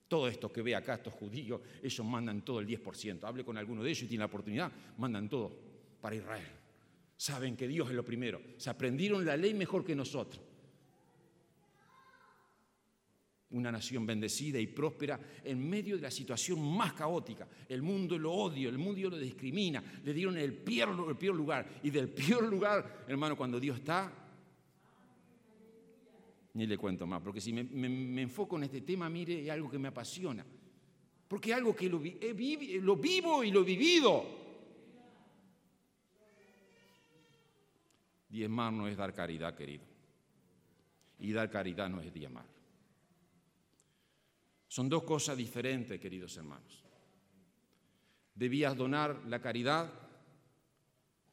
[0.07, 3.25] Todo esto que ve acá, estos judíos, ellos mandan todo el 10%.
[3.25, 5.59] Hable con alguno de ellos y tiene la oportunidad, mandan todo
[6.03, 6.53] para Israel.
[7.17, 8.39] Saben que Dios es lo primero.
[8.59, 10.43] Se aprendieron la ley mejor que nosotros.
[13.51, 17.47] Una nación bendecida y próspera en medio de la situación más caótica.
[17.69, 19.83] El mundo lo odia, el mundo lo discrimina.
[20.03, 20.95] Le dieron el peor,
[21.35, 21.81] lugar.
[21.83, 24.13] Y del peor lugar, hermano, cuando Dios está,
[26.55, 29.79] ni le cuento más, porque si me, enfoco en este tema, mire, es algo que
[29.79, 30.45] me apasiona.
[31.29, 34.25] Porque es algo que lo, lo vivo y lo he vivido.
[38.29, 39.85] Diezmar no es dar caridad, querido.
[41.19, 42.56] Y dar caridad no es diezmar.
[44.69, 46.83] Son dos cosas diferentes, queridos hermanos.
[48.35, 49.91] Debías donar la caridad,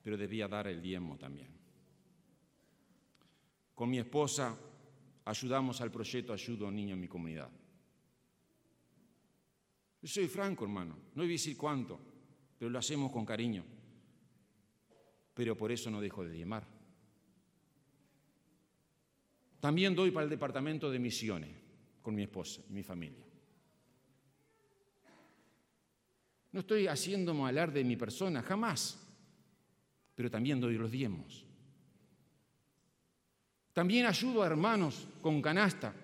[0.01, 1.49] pero debías dar el diezmo también.
[3.73, 4.57] Con mi esposa
[5.25, 7.49] ayudamos al proyecto Ayudo a un Niño en mi comunidad.
[10.01, 11.99] Yo soy franco, hermano, no voy a decir cuánto,
[12.57, 13.65] pero lo hacemos con cariño.
[15.33, 16.67] Pero por eso no dejo de diezmar.
[19.59, 21.62] También doy para el departamento de misiones
[22.03, 23.25] con mi esposa y mi familia.
[26.51, 28.99] No estoy haciendo malar de mi persona, jamás.
[30.13, 31.43] Pero también doy los diezmos.
[33.73, 35.95] También ayudo a hermanos con canasta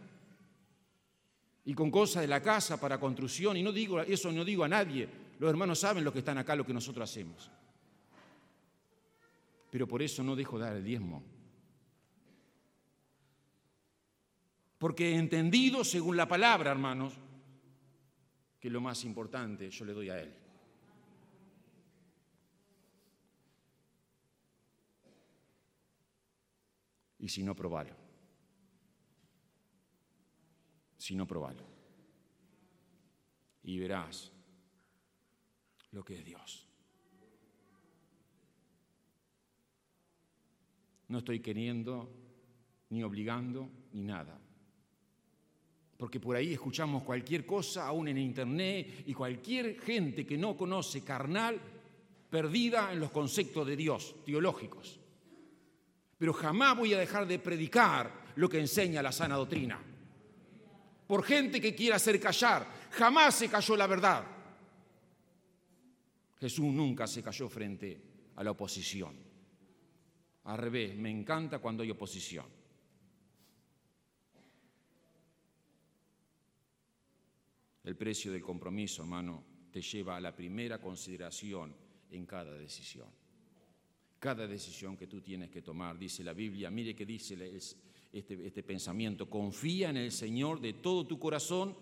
[1.65, 3.57] y con cosas de la casa para construcción.
[3.57, 5.07] Y no digo eso, no digo a nadie.
[5.37, 7.51] Los hermanos saben lo que están acá, lo que nosotros hacemos.
[9.69, 11.21] Pero por eso no dejo de dar el diezmo.
[14.79, 17.13] Porque he entendido, según la palabra, hermanos,
[18.59, 20.33] que lo más importante yo le doy a Él.
[27.19, 27.93] Y si no, probalo.
[30.97, 31.65] Si no, probalo.
[33.63, 34.31] Y verás
[35.91, 36.65] lo que es Dios.
[41.09, 42.09] No estoy queriendo,
[42.89, 44.39] ni obligando, ni nada.
[45.99, 51.03] Porque por ahí escuchamos cualquier cosa, aún en internet, y cualquier gente que no conoce
[51.03, 51.59] carnal,
[52.29, 54.97] perdida en los conceptos de Dios, teológicos.
[56.17, 59.77] Pero jamás voy a dejar de predicar lo que enseña la sana doctrina.
[61.05, 64.23] Por gente que quiera hacer callar, jamás se cayó la verdad.
[66.39, 68.01] Jesús nunca se cayó frente
[68.37, 69.17] a la oposición.
[70.45, 72.45] Al revés, me encanta cuando hay oposición.
[77.83, 81.75] El precio del compromiso, hermano, te lleva a la primera consideración
[82.11, 83.07] en cada decisión.
[84.19, 87.35] Cada decisión que tú tienes que tomar, dice la Biblia, mire que dice
[88.11, 91.75] este, este pensamiento, confía en el Señor de todo tu corazón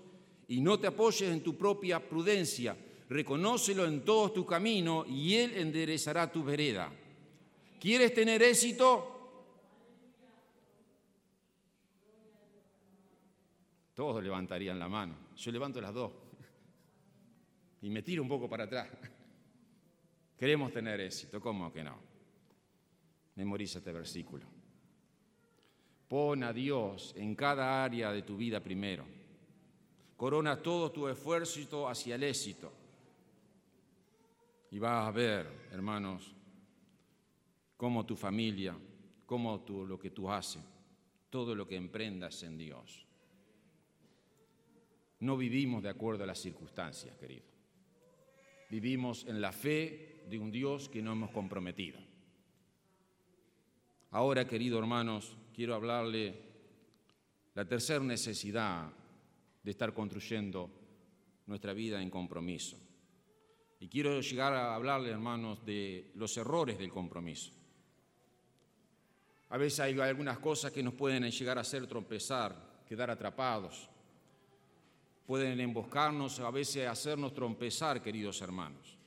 [0.48, 2.78] y no te apoyes en tu propia prudencia,
[3.10, 6.94] reconócelo en todos tus caminos y Él enderezará tu vereda.
[7.80, 9.14] ¿Quieres tener éxito?
[13.96, 15.27] Todos levantarían la mano.
[15.38, 16.12] Yo levanto las dos
[17.82, 18.90] y me tiro un poco para atrás.
[20.38, 21.98] Queremos tener éxito, ¿cómo que no?
[23.36, 24.46] Memoriza este versículo.
[26.08, 29.06] Pon a Dios en cada área de tu vida primero.
[30.16, 32.74] Corona todo tu esfuerzo hacia el éxito.
[34.72, 36.36] Y vas a ver, hermanos,
[37.78, 38.76] cómo tu familia,
[39.26, 40.64] cómo tú, lo que tú haces,
[41.30, 43.07] todo lo que emprendas en Dios.
[45.20, 47.46] No vivimos de acuerdo a las circunstancias, querido.
[48.70, 52.00] Vivimos en la fe de un Dios que no hemos comprometido.
[54.12, 56.36] Ahora, querido hermanos, quiero hablarle
[57.56, 58.92] la tercera necesidad
[59.64, 60.70] de estar construyendo
[61.48, 62.78] nuestra vida en compromiso.
[63.80, 67.52] Y quiero llegar a hablarle, hermanos, de los errores del compromiso.
[69.50, 73.90] A veces hay algunas cosas que nos pueden llegar a hacer trompezar, quedar atrapados.
[75.28, 78.98] Pueden emboscarnos, a veces hacernos trompezar, queridos hermanos.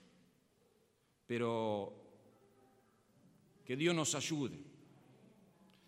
[1.26, 1.94] Pero
[3.64, 4.58] que Dios nos ayude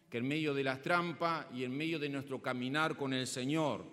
[0.08, 3.84] que en medio de las trampas y en medio de nuestro caminar con el Señor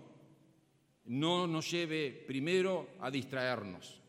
[1.05, 3.99] no nos lleve primero a distraernos.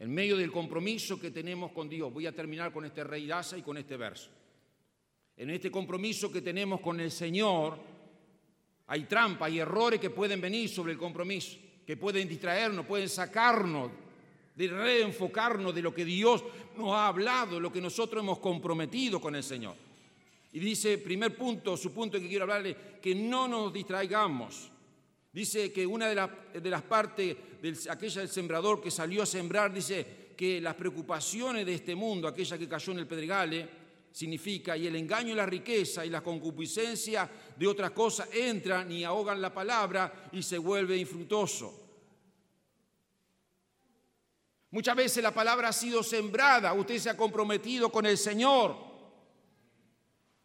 [0.00, 3.56] En medio del compromiso que tenemos con Dios, voy a terminar con este rey Daza
[3.56, 4.30] y con este verso.
[5.36, 7.93] En este compromiso que tenemos con el Señor,
[8.86, 13.90] hay trampas, y errores que pueden venir sobre el compromiso, que pueden distraernos, pueden sacarnos
[14.54, 16.44] de reenfocarnos de lo que Dios
[16.76, 19.74] nos ha hablado, lo que nosotros hemos comprometido con el Señor.
[20.52, 24.70] Y dice, primer punto, su punto que quiero hablarle, que no nos distraigamos.
[25.32, 27.36] Dice que una de, las partes,
[27.90, 30.06] aquella del sembrador que salió a sembrar, dice
[30.36, 33.68] que las preocupaciones de este mundo, aquella que cayó en el pedregale,
[34.14, 39.02] significa, y el engaño y la riqueza y la concupiscencia de otras cosas entran y
[39.02, 41.80] ahogan la palabra y se vuelve infructuoso.
[44.70, 48.76] Muchas veces la palabra ha sido sembrada, usted se ha comprometido con el Señor.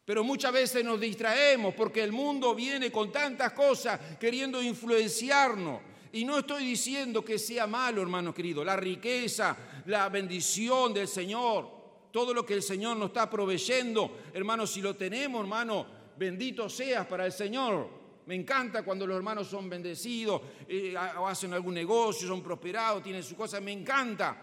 [0.03, 5.79] Pero muchas veces nos distraemos porque el mundo viene con tantas cosas queriendo influenciarnos.
[6.11, 9.55] Y no estoy diciendo que sea malo, hermano querido, la riqueza,
[9.85, 11.78] la bendición del Señor,
[12.11, 15.85] todo lo que el Señor nos está proveyendo, hermano, si lo tenemos, hermano,
[16.17, 17.99] bendito seas para el Señor.
[18.25, 23.35] Me encanta cuando los hermanos son bendecidos, eh, hacen algún negocio, son prosperados, tienen su
[23.35, 24.37] cosa, me encanta.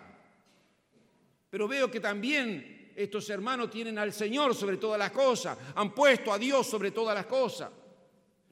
[1.49, 6.33] Pero veo que también estos hermanos tienen al Señor sobre todas las cosas, han puesto
[6.33, 7.71] a Dios sobre todas las cosas.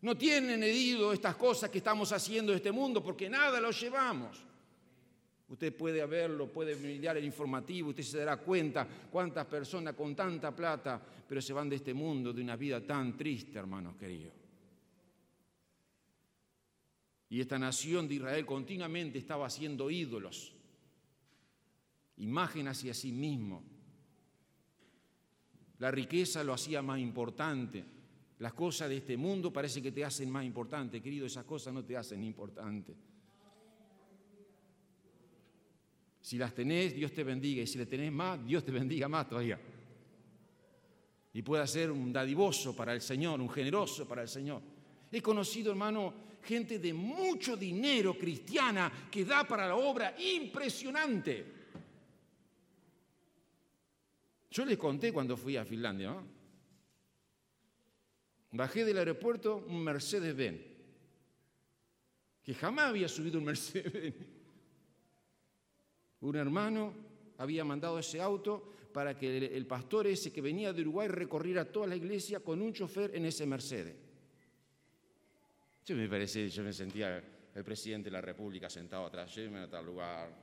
[0.02, 4.44] No tienen herido estas cosas que estamos haciendo en este mundo porque nada lo llevamos.
[5.54, 10.50] Usted puede verlo, puede mirar el informativo, usted se dará cuenta cuántas personas con tanta
[10.50, 14.32] plata, pero se van de este mundo de una vida tan triste, hermanos queridos.
[17.28, 20.52] Y esta nación de Israel continuamente estaba haciendo ídolos,
[22.16, 23.62] imagen hacia sí mismo.
[25.78, 27.84] La riqueza lo hacía más importante.
[28.40, 31.84] Las cosas de este mundo parece que te hacen más importante, querido, esas cosas no
[31.84, 33.13] te hacen importante.
[36.24, 37.62] Si las tenés, Dios te bendiga.
[37.62, 39.60] Y si le tenés más, Dios te bendiga más todavía.
[41.34, 44.62] Y pueda ser un dadivoso para el Señor, un generoso para el Señor.
[45.12, 51.44] He conocido, hermano, gente de mucho dinero cristiana que da para la obra impresionante.
[54.50, 56.08] Yo les conté cuando fui a Finlandia.
[56.08, 56.26] ¿no?
[58.52, 60.62] Bajé del aeropuerto un Mercedes-Benz,
[62.42, 64.43] que jamás había subido un Mercedes-Benz.
[66.24, 66.94] Un hermano
[67.36, 71.86] había mandado ese auto para que el, pastor ese que venía de Uruguay recorriera toda
[71.86, 73.94] la iglesia con un chofer en ese Mercedes.
[75.84, 77.22] Yo me parecía, yo me sentía
[77.54, 80.34] el presidente de la República sentado atrás, llévenme a tal lugar.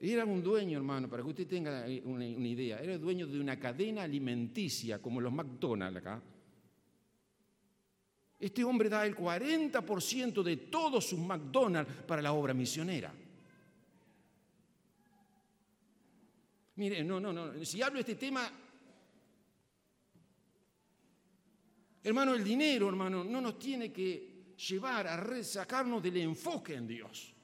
[0.00, 3.38] Era un dueño, hermano, para que usted tenga una, una idea, era el dueño de
[3.38, 6.22] una cadena alimenticia como los McDonald's acá.
[8.40, 13.12] Este hombre da el 40% de todos sus McDonald's para la obra misionera.
[16.76, 18.48] Mire, no, no, no, si hablo de este tema,
[22.04, 27.34] hermano, el dinero, hermano, no nos tiene que llevar a sacarnos del enfoque en Dios.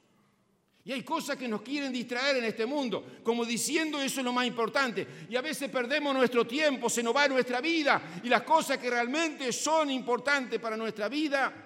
[0.86, 4.34] Y hay cosas que nos quieren distraer en este mundo, como diciendo eso es lo
[4.34, 5.06] más importante.
[5.30, 8.90] Y a veces perdemos nuestro tiempo, se nos va nuestra vida y las cosas que
[8.90, 11.64] realmente son importantes para nuestra vida,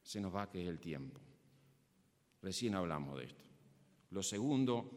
[0.00, 1.20] se nos va que es el tiempo.
[2.40, 3.44] Recién hablamos de esto.
[4.10, 4.88] Lo segundo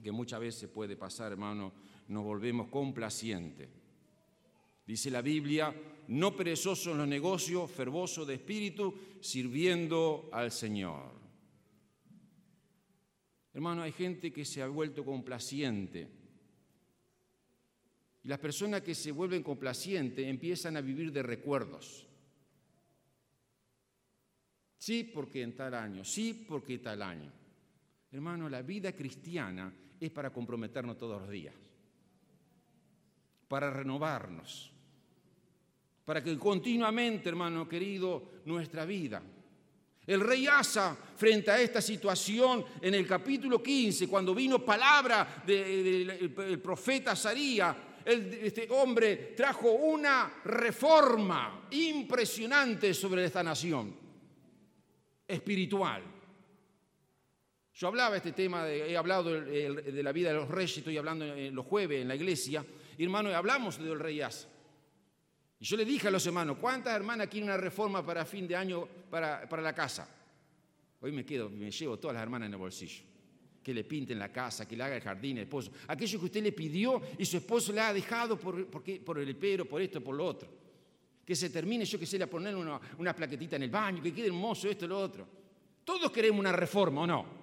[0.00, 1.72] que muchas veces puede pasar, hermano,
[2.06, 3.68] nos volvemos complacientes.
[4.86, 5.74] Dice la Biblia,
[6.08, 11.12] no perezoso en los negocios, fervoso de espíritu, sirviendo al Señor.
[13.52, 16.08] Hermano, hay gente que se ha vuelto complaciente.
[18.24, 22.06] Y las personas que se vuelven complacientes empiezan a vivir de recuerdos.
[24.78, 27.30] Sí, porque en tal año, sí, porque tal año.
[28.10, 31.54] Hermano, la vida cristiana es para comprometernos todos los días,
[33.46, 34.77] para renovarnos
[36.08, 39.22] para que continuamente, hermano querido, nuestra vida.
[40.06, 46.58] El rey Asa, frente a esta situación, en el capítulo 15, cuando vino palabra del
[46.62, 53.94] profeta Saría, este hombre trajo una reforma impresionante sobre esta nación,
[55.26, 56.02] espiritual.
[57.74, 61.66] Yo hablaba este tema, he hablado de, la vida de los reyes, estoy hablando los
[61.66, 62.64] jueves en la iglesia,
[62.96, 64.48] y hermano, hablamos del rey Asa.
[65.60, 68.54] Y yo le dije a los hermanos, ¿cuántas hermanas quieren una reforma para fin de
[68.54, 70.08] año para, para la casa?
[71.00, 73.02] Hoy me quedo, me llevo todas las hermanas en el bolsillo.
[73.62, 75.72] Que le pinten la casa, que le haga el jardín, el esposo.
[75.88, 79.64] Aquello que usted le pidió y su esposo le ha dejado por, por el pero,
[79.64, 80.48] por esto, por lo otro.
[81.24, 84.14] Que se termine, yo que sé, le poner una, una plaquetita en el baño, que
[84.14, 85.26] quede hermoso esto, lo otro.
[85.84, 87.38] Todos queremos una reforma, ¿o no?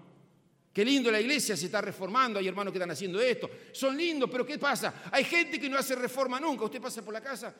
[0.73, 3.49] Qué lindo la iglesia se está reformando, hay hermanos que están haciendo esto.
[3.71, 5.03] Son lindos, pero ¿qué pasa?
[5.11, 6.65] Hay gente que no hace reforma nunca.
[6.65, 7.53] Usted pasa por la casa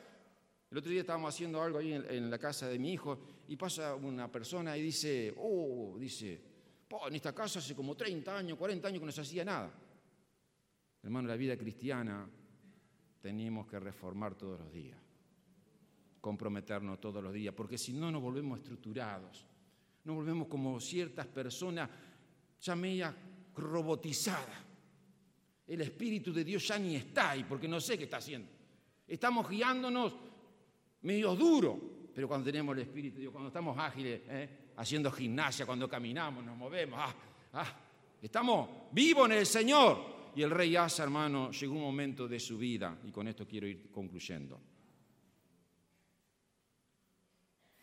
[0.70, 3.94] el otro día estábamos haciendo algo ahí en, la casa de mi hijo y pasa
[3.94, 6.40] una persona y dice, oh, dice,
[7.06, 9.72] en esta casa hace como 30 años, 40 años que no se hacía nada.
[11.02, 12.28] Hermano, la vida cristiana
[13.20, 14.98] tenemos que reformar todos los días,
[16.20, 19.46] comprometernos todos los días, porque si no nos volvemos estructurados,
[20.02, 21.88] nos volvemos como ciertas personas
[22.60, 23.14] ya media
[23.54, 24.64] robotizadas.
[25.66, 28.48] El Espíritu de Dios ya ni está ahí, porque no sé qué está haciendo.
[29.06, 30.25] Estamos guiándonos
[31.02, 31.78] medio duro,
[32.14, 34.48] pero cuando tenemos el Espíritu Dios, cuando estamos ágiles, ¿eh?
[34.76, 37.14] haciendo gimnasia, cuando caminamos, nos movemos, ah,
[37.52, 37.80] ah,
[38.22, 40.16] estamos vivos en el Señor.
[40.34, 43.66] Y el rey Asa, hermano, llegó un momento de su vida, y con esto quiero
[43.66, 44.60] ir concluyendo.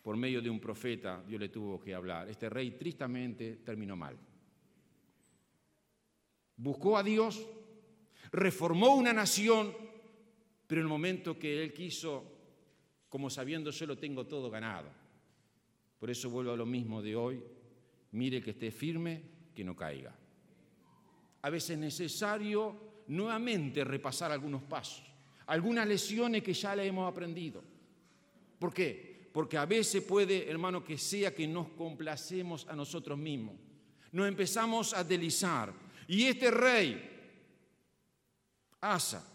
[0.02, 2.28] Por medio de un profeta, Dios le tuvo que hablar.
[2.28, 4.16] Este rey tristemente terminó mal.
[6.56, 7.44] Buscó a Dios,
[8.30, 9.74] reformó una nación,
[10.66, 12.33] pero en el momento que él quiso
[13.14, 14.88] como sabiendo yo lo tengo todo ganado.
[16.00, 17.40] Por eso vuelvo a lo mismo de hoy,
[18.10, 19.22] mire que esté firme,
[19.54, 20.12] que no caiga.
[21.42, 25.04] A veces es necesario nuevamente repasar algunos pasos,
[25.46, 27.62] algunas lecciones que ya le hemos aprendido.
[28.58, 29.30] ¿Por qué?
[29.32, 33.54] Porque a veces puede, hermano, que sea que nos complacemos a nosotros mismos.
[34.10, 35.72] Nos empezamos a deslizar.
[36.08, 37.10] Y este rey,
[38.80, 39.33] Asa,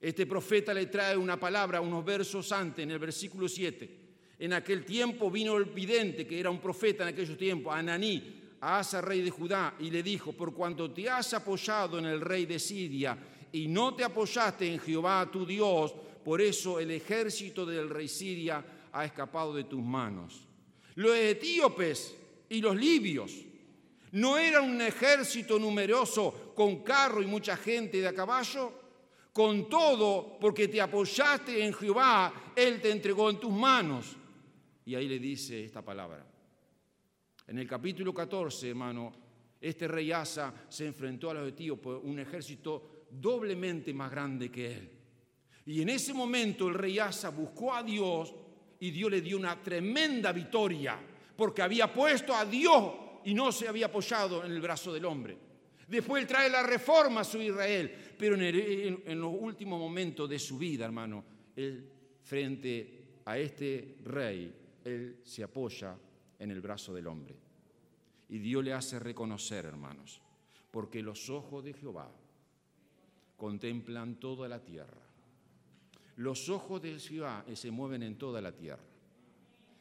[0.00, 3.98] este profeta le trae una palabra, unos versos antes, en el versículo 7.
[4.38, 8.78] En aquel tiempo vino el vidente, que era un profeta en aquellos tiempos, Ananí, a
[8.78, 12.46] Asa, rey de Judá, y le dijo, por cuanto te has apoyado en el rey
[12.46, 13.18] de Siria
[13.52, 15.94] y no te apoyaste en Jehová tu Dios,
[16.24, 20.46] por eso el ejército del rey Siria ha escapado de tus manos.
[20.94, 22.16] Los etíopes
[22.48, 23.32] y los libios
[24.12, 28.79] no eran un ejército numeroso con carro y mucha gente de a caballo.
[29.40, 34.14] Con todo, porque te apoyaste en Jehová, Él te entregó en tus manos.
[34.84, 36.26] Y ahí le dice esta palabra.
[37.46, 39.10] En el capítulo 14, hermano,
[39.58, 44.90] este rey Asa se enfrentó a los etíopes, un ejército doblemente más grande que él.
[45.64, 48.34] Y en ese momento el rey Asa buscó a Dios
[48.78, 51.00] y Dios le dio una tremenda victoria,
[51.34, 52.92] porque había puesto a Dios
[53.24, 55.49] y no se había apoyado en el brazo del hombre.
[55.90, 60.56] Después él trae la reforma a su Israel, pero en, los últimos momentos de su
[60.56, 61.24] vida, hermano,
[61.56, 61.90] él
[62.22, 65.96] frente a este rey, él se apoya
[66.38, 67.34] en el brazo del hombre.
[68.28, 70.20] Y Dios le hace reconocer, hermanos,
[70.70, 72.08] porque los ojos de Jehová
[73.36, 75.02] contemplan toda la tierra.
[76.18, 78.84] Los ojos de Jehová se mueven en toda la tierra.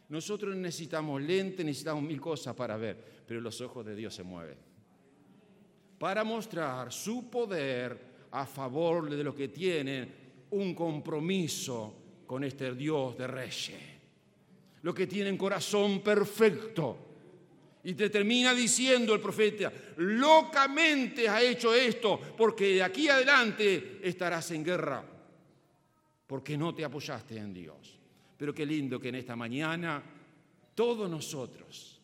[0.08, 4.69] Nosotros necesitamos lente, necesitamos mil cosas para ver, pero los ojos de Dios se mueven.
[6.00, 10.16] Para mostrar su poder a favor de los que tienen
[10.52, 11.94] un compromiso
[12.26, 13.82] con este Dios de reyes.
[14.82, 17.06] Los que tienen corazón perfecto.
[17.84, 24.52] Y te termina diciendo el profeta, locamente ha hecho esto, porque de aquí adelante estarás
[24.52, 25.04] en guerra,
[26.28, 27.98] porque no te apoyaste en Dios.
[28.38, 30.04] Pero qué lindo que en esta mañana
[30.76, 32.00] todos nosotros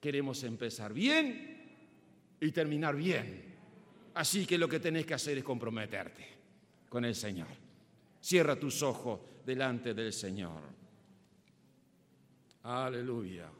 [0.00, 1.49] queremos empezar bien
[2.40, 3.50] y terminar bien.
[4.14, 6.26] Así que lo que tenés que hacer es comprometerte
[6.88, 7.48] con el Señor.
[8.20, 10.62] Cierra tus ojos delante del Señor.
[12.62, 13.50] Aleluya.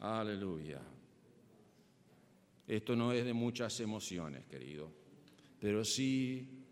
[0.00, 0.80] Aleluya.
[2.66, 4.90] Esto no es de muchas emociones, querido,
[5.60, 6.64] pero sí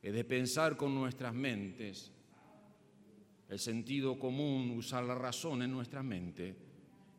[0.00, 2.10] es de pensar con nuestras mentes,
[3.48, 6.71] el sentido común, usar la razón en nuestra mente.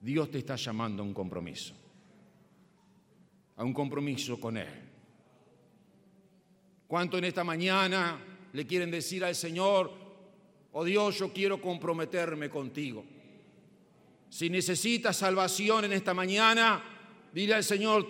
[0.03, 1.73] Dios te está llamando a un compromiso,
[3.55, 4.67] a un compromiso con Él.
[6.85, 8.19] ¿Cuánto en esta mañana
[8.51, 9.93] le quieren decir al Señor,
[10.73, 13.05] oh Dios, yo quiero comprometerme contigo?
[14.27, 16.83] Si necesitas salvación en esta mañana,
[17.31, 18.05] dile al Señor,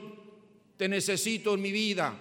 [0.75, 2.17] te necesito en mi vida,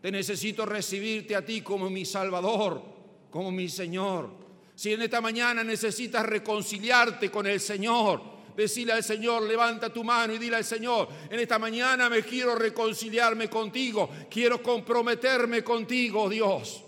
[0.00, 2.80] te necesito recibirte a ti como mi Salvador,
[3.28, 4.30] como mi Señor.
[4.76, 10.34] Si en esta mañana necesitas reconciliarte con el Señor, decirle al Señor, levanta tu mano
[10.34, 16.84] y dile al Señor, en esta mañana me quiero reconciliarme contigo, quiero comprometerme contigo, Dios.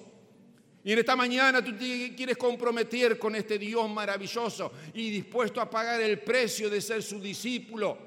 [0.87, 6.01] Y en esta mañana tú quieres comprometer con este Dios maravilloso y dispuesto a pagar
[6.01, 7.99] el precio de ser su discípulo.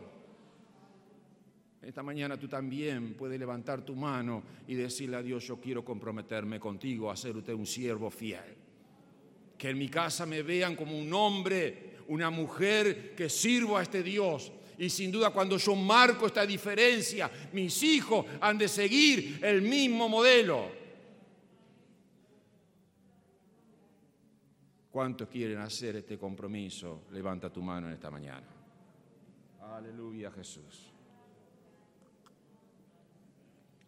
[1.81, 6.57] Esta mañana tú también puedes levantar tu mano y decirle a Dios, yo quiero comprometerme
[6.57, 8.55] contigo a usted un siervo fiel.
[9.57, 14.03] Que en mi casa me vean como un hombre, una mujer que sirvo a este
[14.03, 14.51] Dios.
[14.77, 20.07] Y sin duda cuando yo marco esta diferencia, mis hijos han de seguir el mismo
[20.07, 20.71] modelo.
[24.91, 27.03] ¿Cuántos quieren hacer este compromiso?
[27.11, 28.47] Levanta tu mano en esta mañana.
[29.61, 30.91] Aleluya Jesús.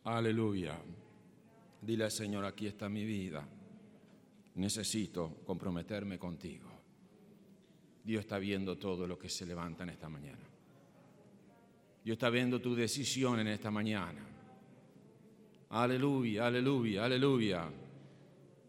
[0.03, 0.77] Aleluya.
[1.81, 3.47] Dile al Señor, aquí está mi vida.
[4.55, 6.70] Necesito comprometerme contigo.
[8.03, 10.47] Dios está viendo todo lo que se levanta en esta mañana.
[12.03, 14.25] Dios está viendo tu decisión en esta mañana.
[15.69, 17.69] Aleluya, aleluya, aleluya.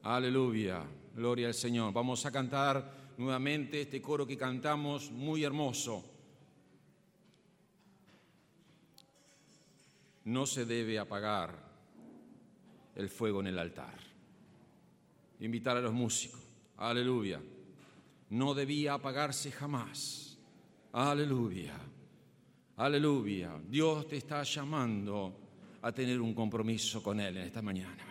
[0.03, 0.85] Aleluya.
[1.14, 1.93] Gloria al Señor.
[1.93, 6.05] Vamos a cantar nuevamente este coro que cantamos muy hermoso.
[10.24, 11.57] No se debe apagar
[12.95, 13.99] el fuego en el altar.
[15.41, 16.41] Invitar a los músicos.
[16.76, 17.41] Aleluya.
[18.33, 20.39] No debía apagarse jamás.
[20.93, 21.78] Aleluya.
[22.78, 23.61] Aleluya.
[23.68, 25.37] Dios te está llamando
[25.83, 28.07] a tener un compromiso con Él en esta mañana.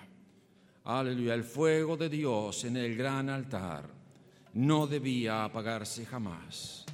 [0.84, 1.34] Aleluya.
[1.34, 3.90] El fuego de Dios en el gran altar
[4.54, 6.86] no debía apagarse jamás.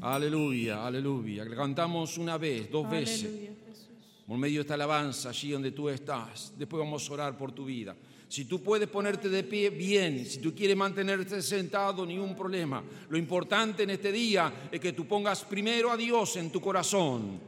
[0.00, 1.44] Aleluya, aleluya.
[1.44, 3.50] Le cantamos una vez, dos veces.
[3.68, 3.88] Jesús.
[4.26, 6.54] Por medio de esta alabanza, allí donde tú estás.
[6.56, 7.94] Después vamos a orar por tu vida.
[8.32, 10.24] Si tú puedes ponerte de pie, bien.
[10.24, 12.82] Si tú quieres mantenerte sentado, ni un problema.
[13.10, 17.38] Lo importante en este día es que tú pongas primero a Dios en tu corazón.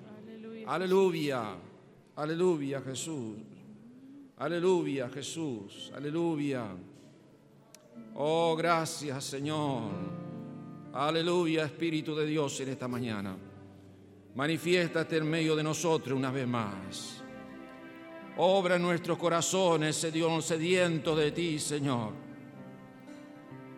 [0.66, 1.56] Aleluya.
[2.16, 3.38] Aleluya, Jesús.
[4.36, 5.90] Aleluya, Jesús.
[5.96, 6.66] Aleluya.
[8.16, 9.90] Oh, gracias, Señor.
[10.92, 13.34] Aleluya, Espíritu de Dios, en esta mañana.
[14.34, 17.23] Manifiéstate en medio de nosotros una vez más.
[18.36, 22.12] Obra en nuestros corazones, Dios sediento de ti, Señor.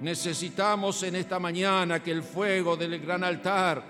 [0.01, 3.83] Necesitamos en esta mañana que el fuego del gran altar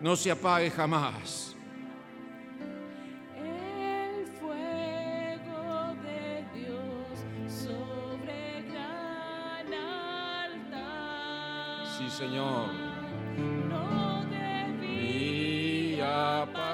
[0.00, 1.56] no se apague jamás.
[3.36, 9.72] El fuego de Dios sobre gran
[10.52, 11.86] altar.
[11.98, 12.68] Sí, Señor.
[13.68, 14.24] No
[14.78, 16.71] debía apagar.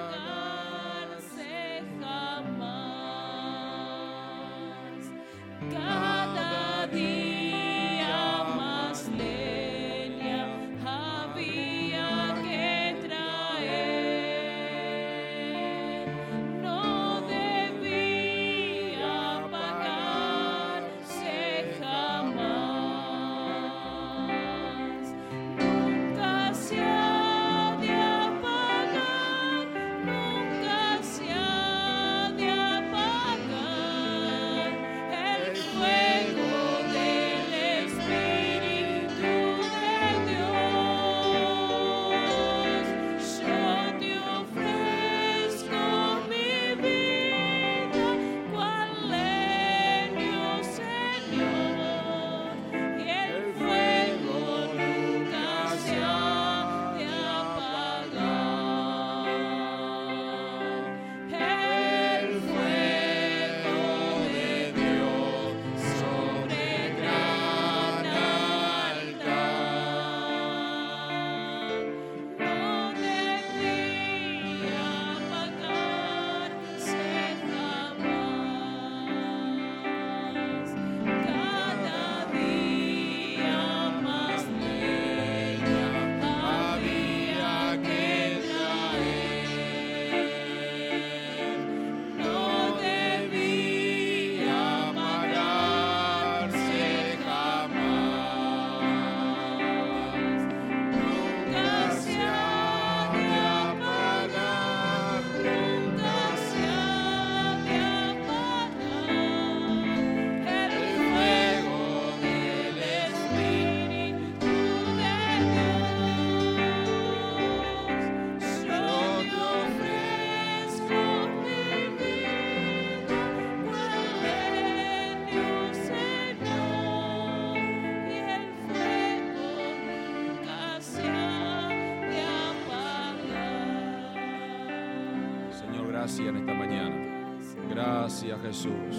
[138.48, 138.96] Jesús.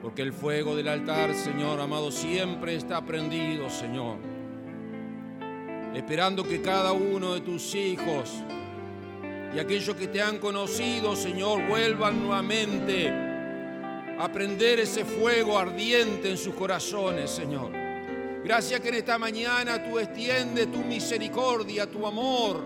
[0.00, 4.18] Porque el fuego del altar, Señor amado, siempre está prendido, Señor.
[5.94, 8.30] Esperando que cada uno de tus hijos
[9.54, 13.12] y aquellos que te han conocido, Señor, vuelvan nuevamente
[14.18, 17.70] a prender ese fuego ardiente en sus corazones, Señor.
[18.44, 22.64] Gracias que en esta mañana tú extiendes tu misericordia, tu amor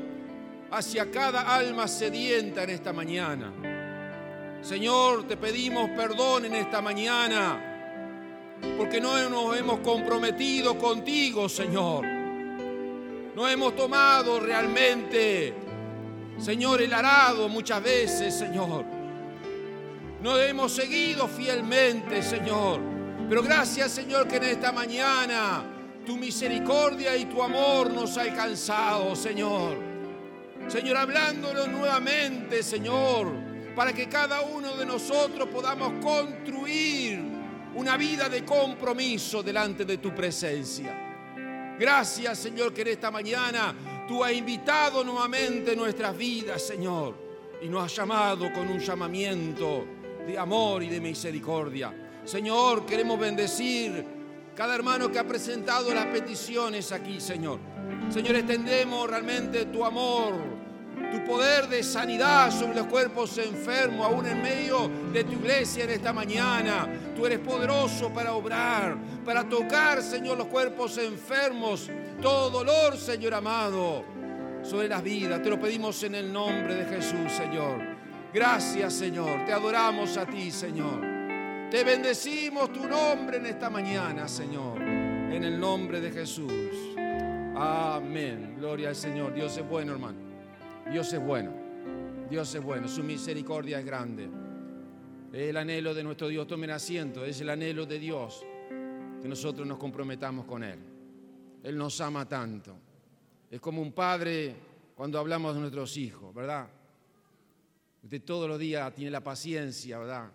[0.70, 3.52] hacia cada alma sedienta en esta mañana.
[4.66, 12.04] Señor, te pedimos perdón en esta mañana porque no nos hemos comprometido contigo, Señor.
[13.36, 15.54] No hemos tomado realmente,
[16.36, 18.84] Señor, el arado muchas veces, Señor.
[20.20, 22.80] No hemos seguido fielmente, Señor.
[23.28, 25.62] Pero gracias, Señor, que en esta mañana
[26.04, 29.76] tu misericordia y tu amor nos ha alcanzado, Señor.
[30.66, 33.45] Señor, hablándolo nuevamente, Señor,
[33.76, 37.20] para que cada uno de nosotros podamos construir
[37.74, 41.76] una vida de compromiso delante de tu presencia.
[41.78, 43.74] Gracias, Señor, que en esta mañana
[44.08, 47.14] tú has invitado nuevamente nuestras vidas, Señor,
[47.60, 49.84] y nos has llamado con un llamamiento
[50.26, 52.22] de amor y de misericordia.
[52.24, 54.04] Señor, queremos bendecir
[54.54, 57.58] cada hermano que ha presentado las peticiones aquí, Señor.
[58.08, 60.32] Señor, extendemos realmente tu amor,
[61.10, 65.90] tu poder de sanidad sobre los cuerpos enfermos, aún en medio de tu iglesia en
[65.90, 66.88] esta mañana.
[67.14, 71.90] Tú eres poderoso para obrar, para tocar, Señor, los cuerpos enfermos,
[72.20, 74.04] todo dolor, Señor amado,
[74.62, 75.42] sobre las vidas.
[75.42, 77.80] Te lo pedimos en el nombre de Jesús, Señor.
[78.32, 79.44] Gracias, Señor.
[79.44, 81.16] Te adoramos a ti, Señor.
[81.70, 86.52] Te bendecimos tu nombre en esta mañana, Señor, en el nombre de Jesús.
[87.56, 88.54] Amén.
[88.58, 89.34] Gloria al Señor.
[89.34, 90.25] Dios es bueno, hermano.
[90.90, 91.52] Dios es bueno.
[92.30, 92.88] Dios es bueno.
[92.88, 94.28] Su misericordia es grande.
[95.32, 98.44] El anhelo de nuestro Dios, tomen asiento, es el anhelo de Dios
[99.20, 100.78] que nosotros nos comprometamos con Él.
[101.62, 102.76] Él nos ama tanto.
[103.50, 104.54] Es como un padre
[104.94, 106.68] cuando hablamos de nuestros hijos, ¿verdad?
[108.02, 110.30] Usted todos los días tiene la paciencia, ¿verdad?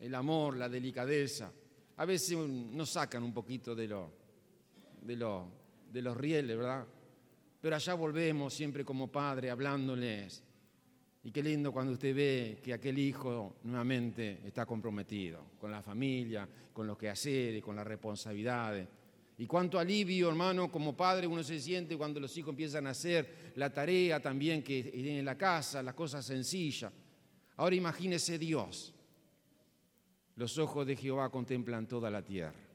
[0.00, 1.52] El amor, la delicadeza.
[1.98, 4.10] A veces nos sacan un poquito de, lo,
[5.02, 5.46] de, lo,
[5.92, 6.86] de los rieles, ¿verdad?
[7.66, 10.40] Pero allá volvemos siempre como padre hablándoles.
[11.24, 16.48] Y qué lindo cuando usted ve que aquel hijo nuevamente está comprometido con la familia,
[16.72, 18.86] con lo que hacer y con las responsabilidades.
[19.38, 23.52] Y cuánto alivio, hermano, como padre uno se siente cuando los hijos empiezan a hacer
[23.56, 26.92] la tarea también que en la casa, las cosas sencillas.
[27.56, 28.94] Ahora imagínese Dios.
[30.36, 32.65] Los ojos de Jehová contemplan toda la tierra.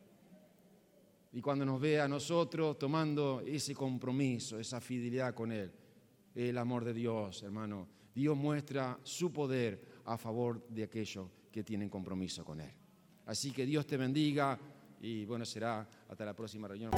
[1.34, 5.72] Y cuando nos ve a nosotros tomando ese compromiso, esa fidelidad con Él,
[6.36, 11.90] el amor de Dios, hermano, Dios muestra su poder a favor de aquellos que tienen
[11.90, 12.72] compromiso con Él.
[13.26, 14.60] Así que Dios te bendiga
[15.00, 16.92] y bueno, será hasta la próxima reunión.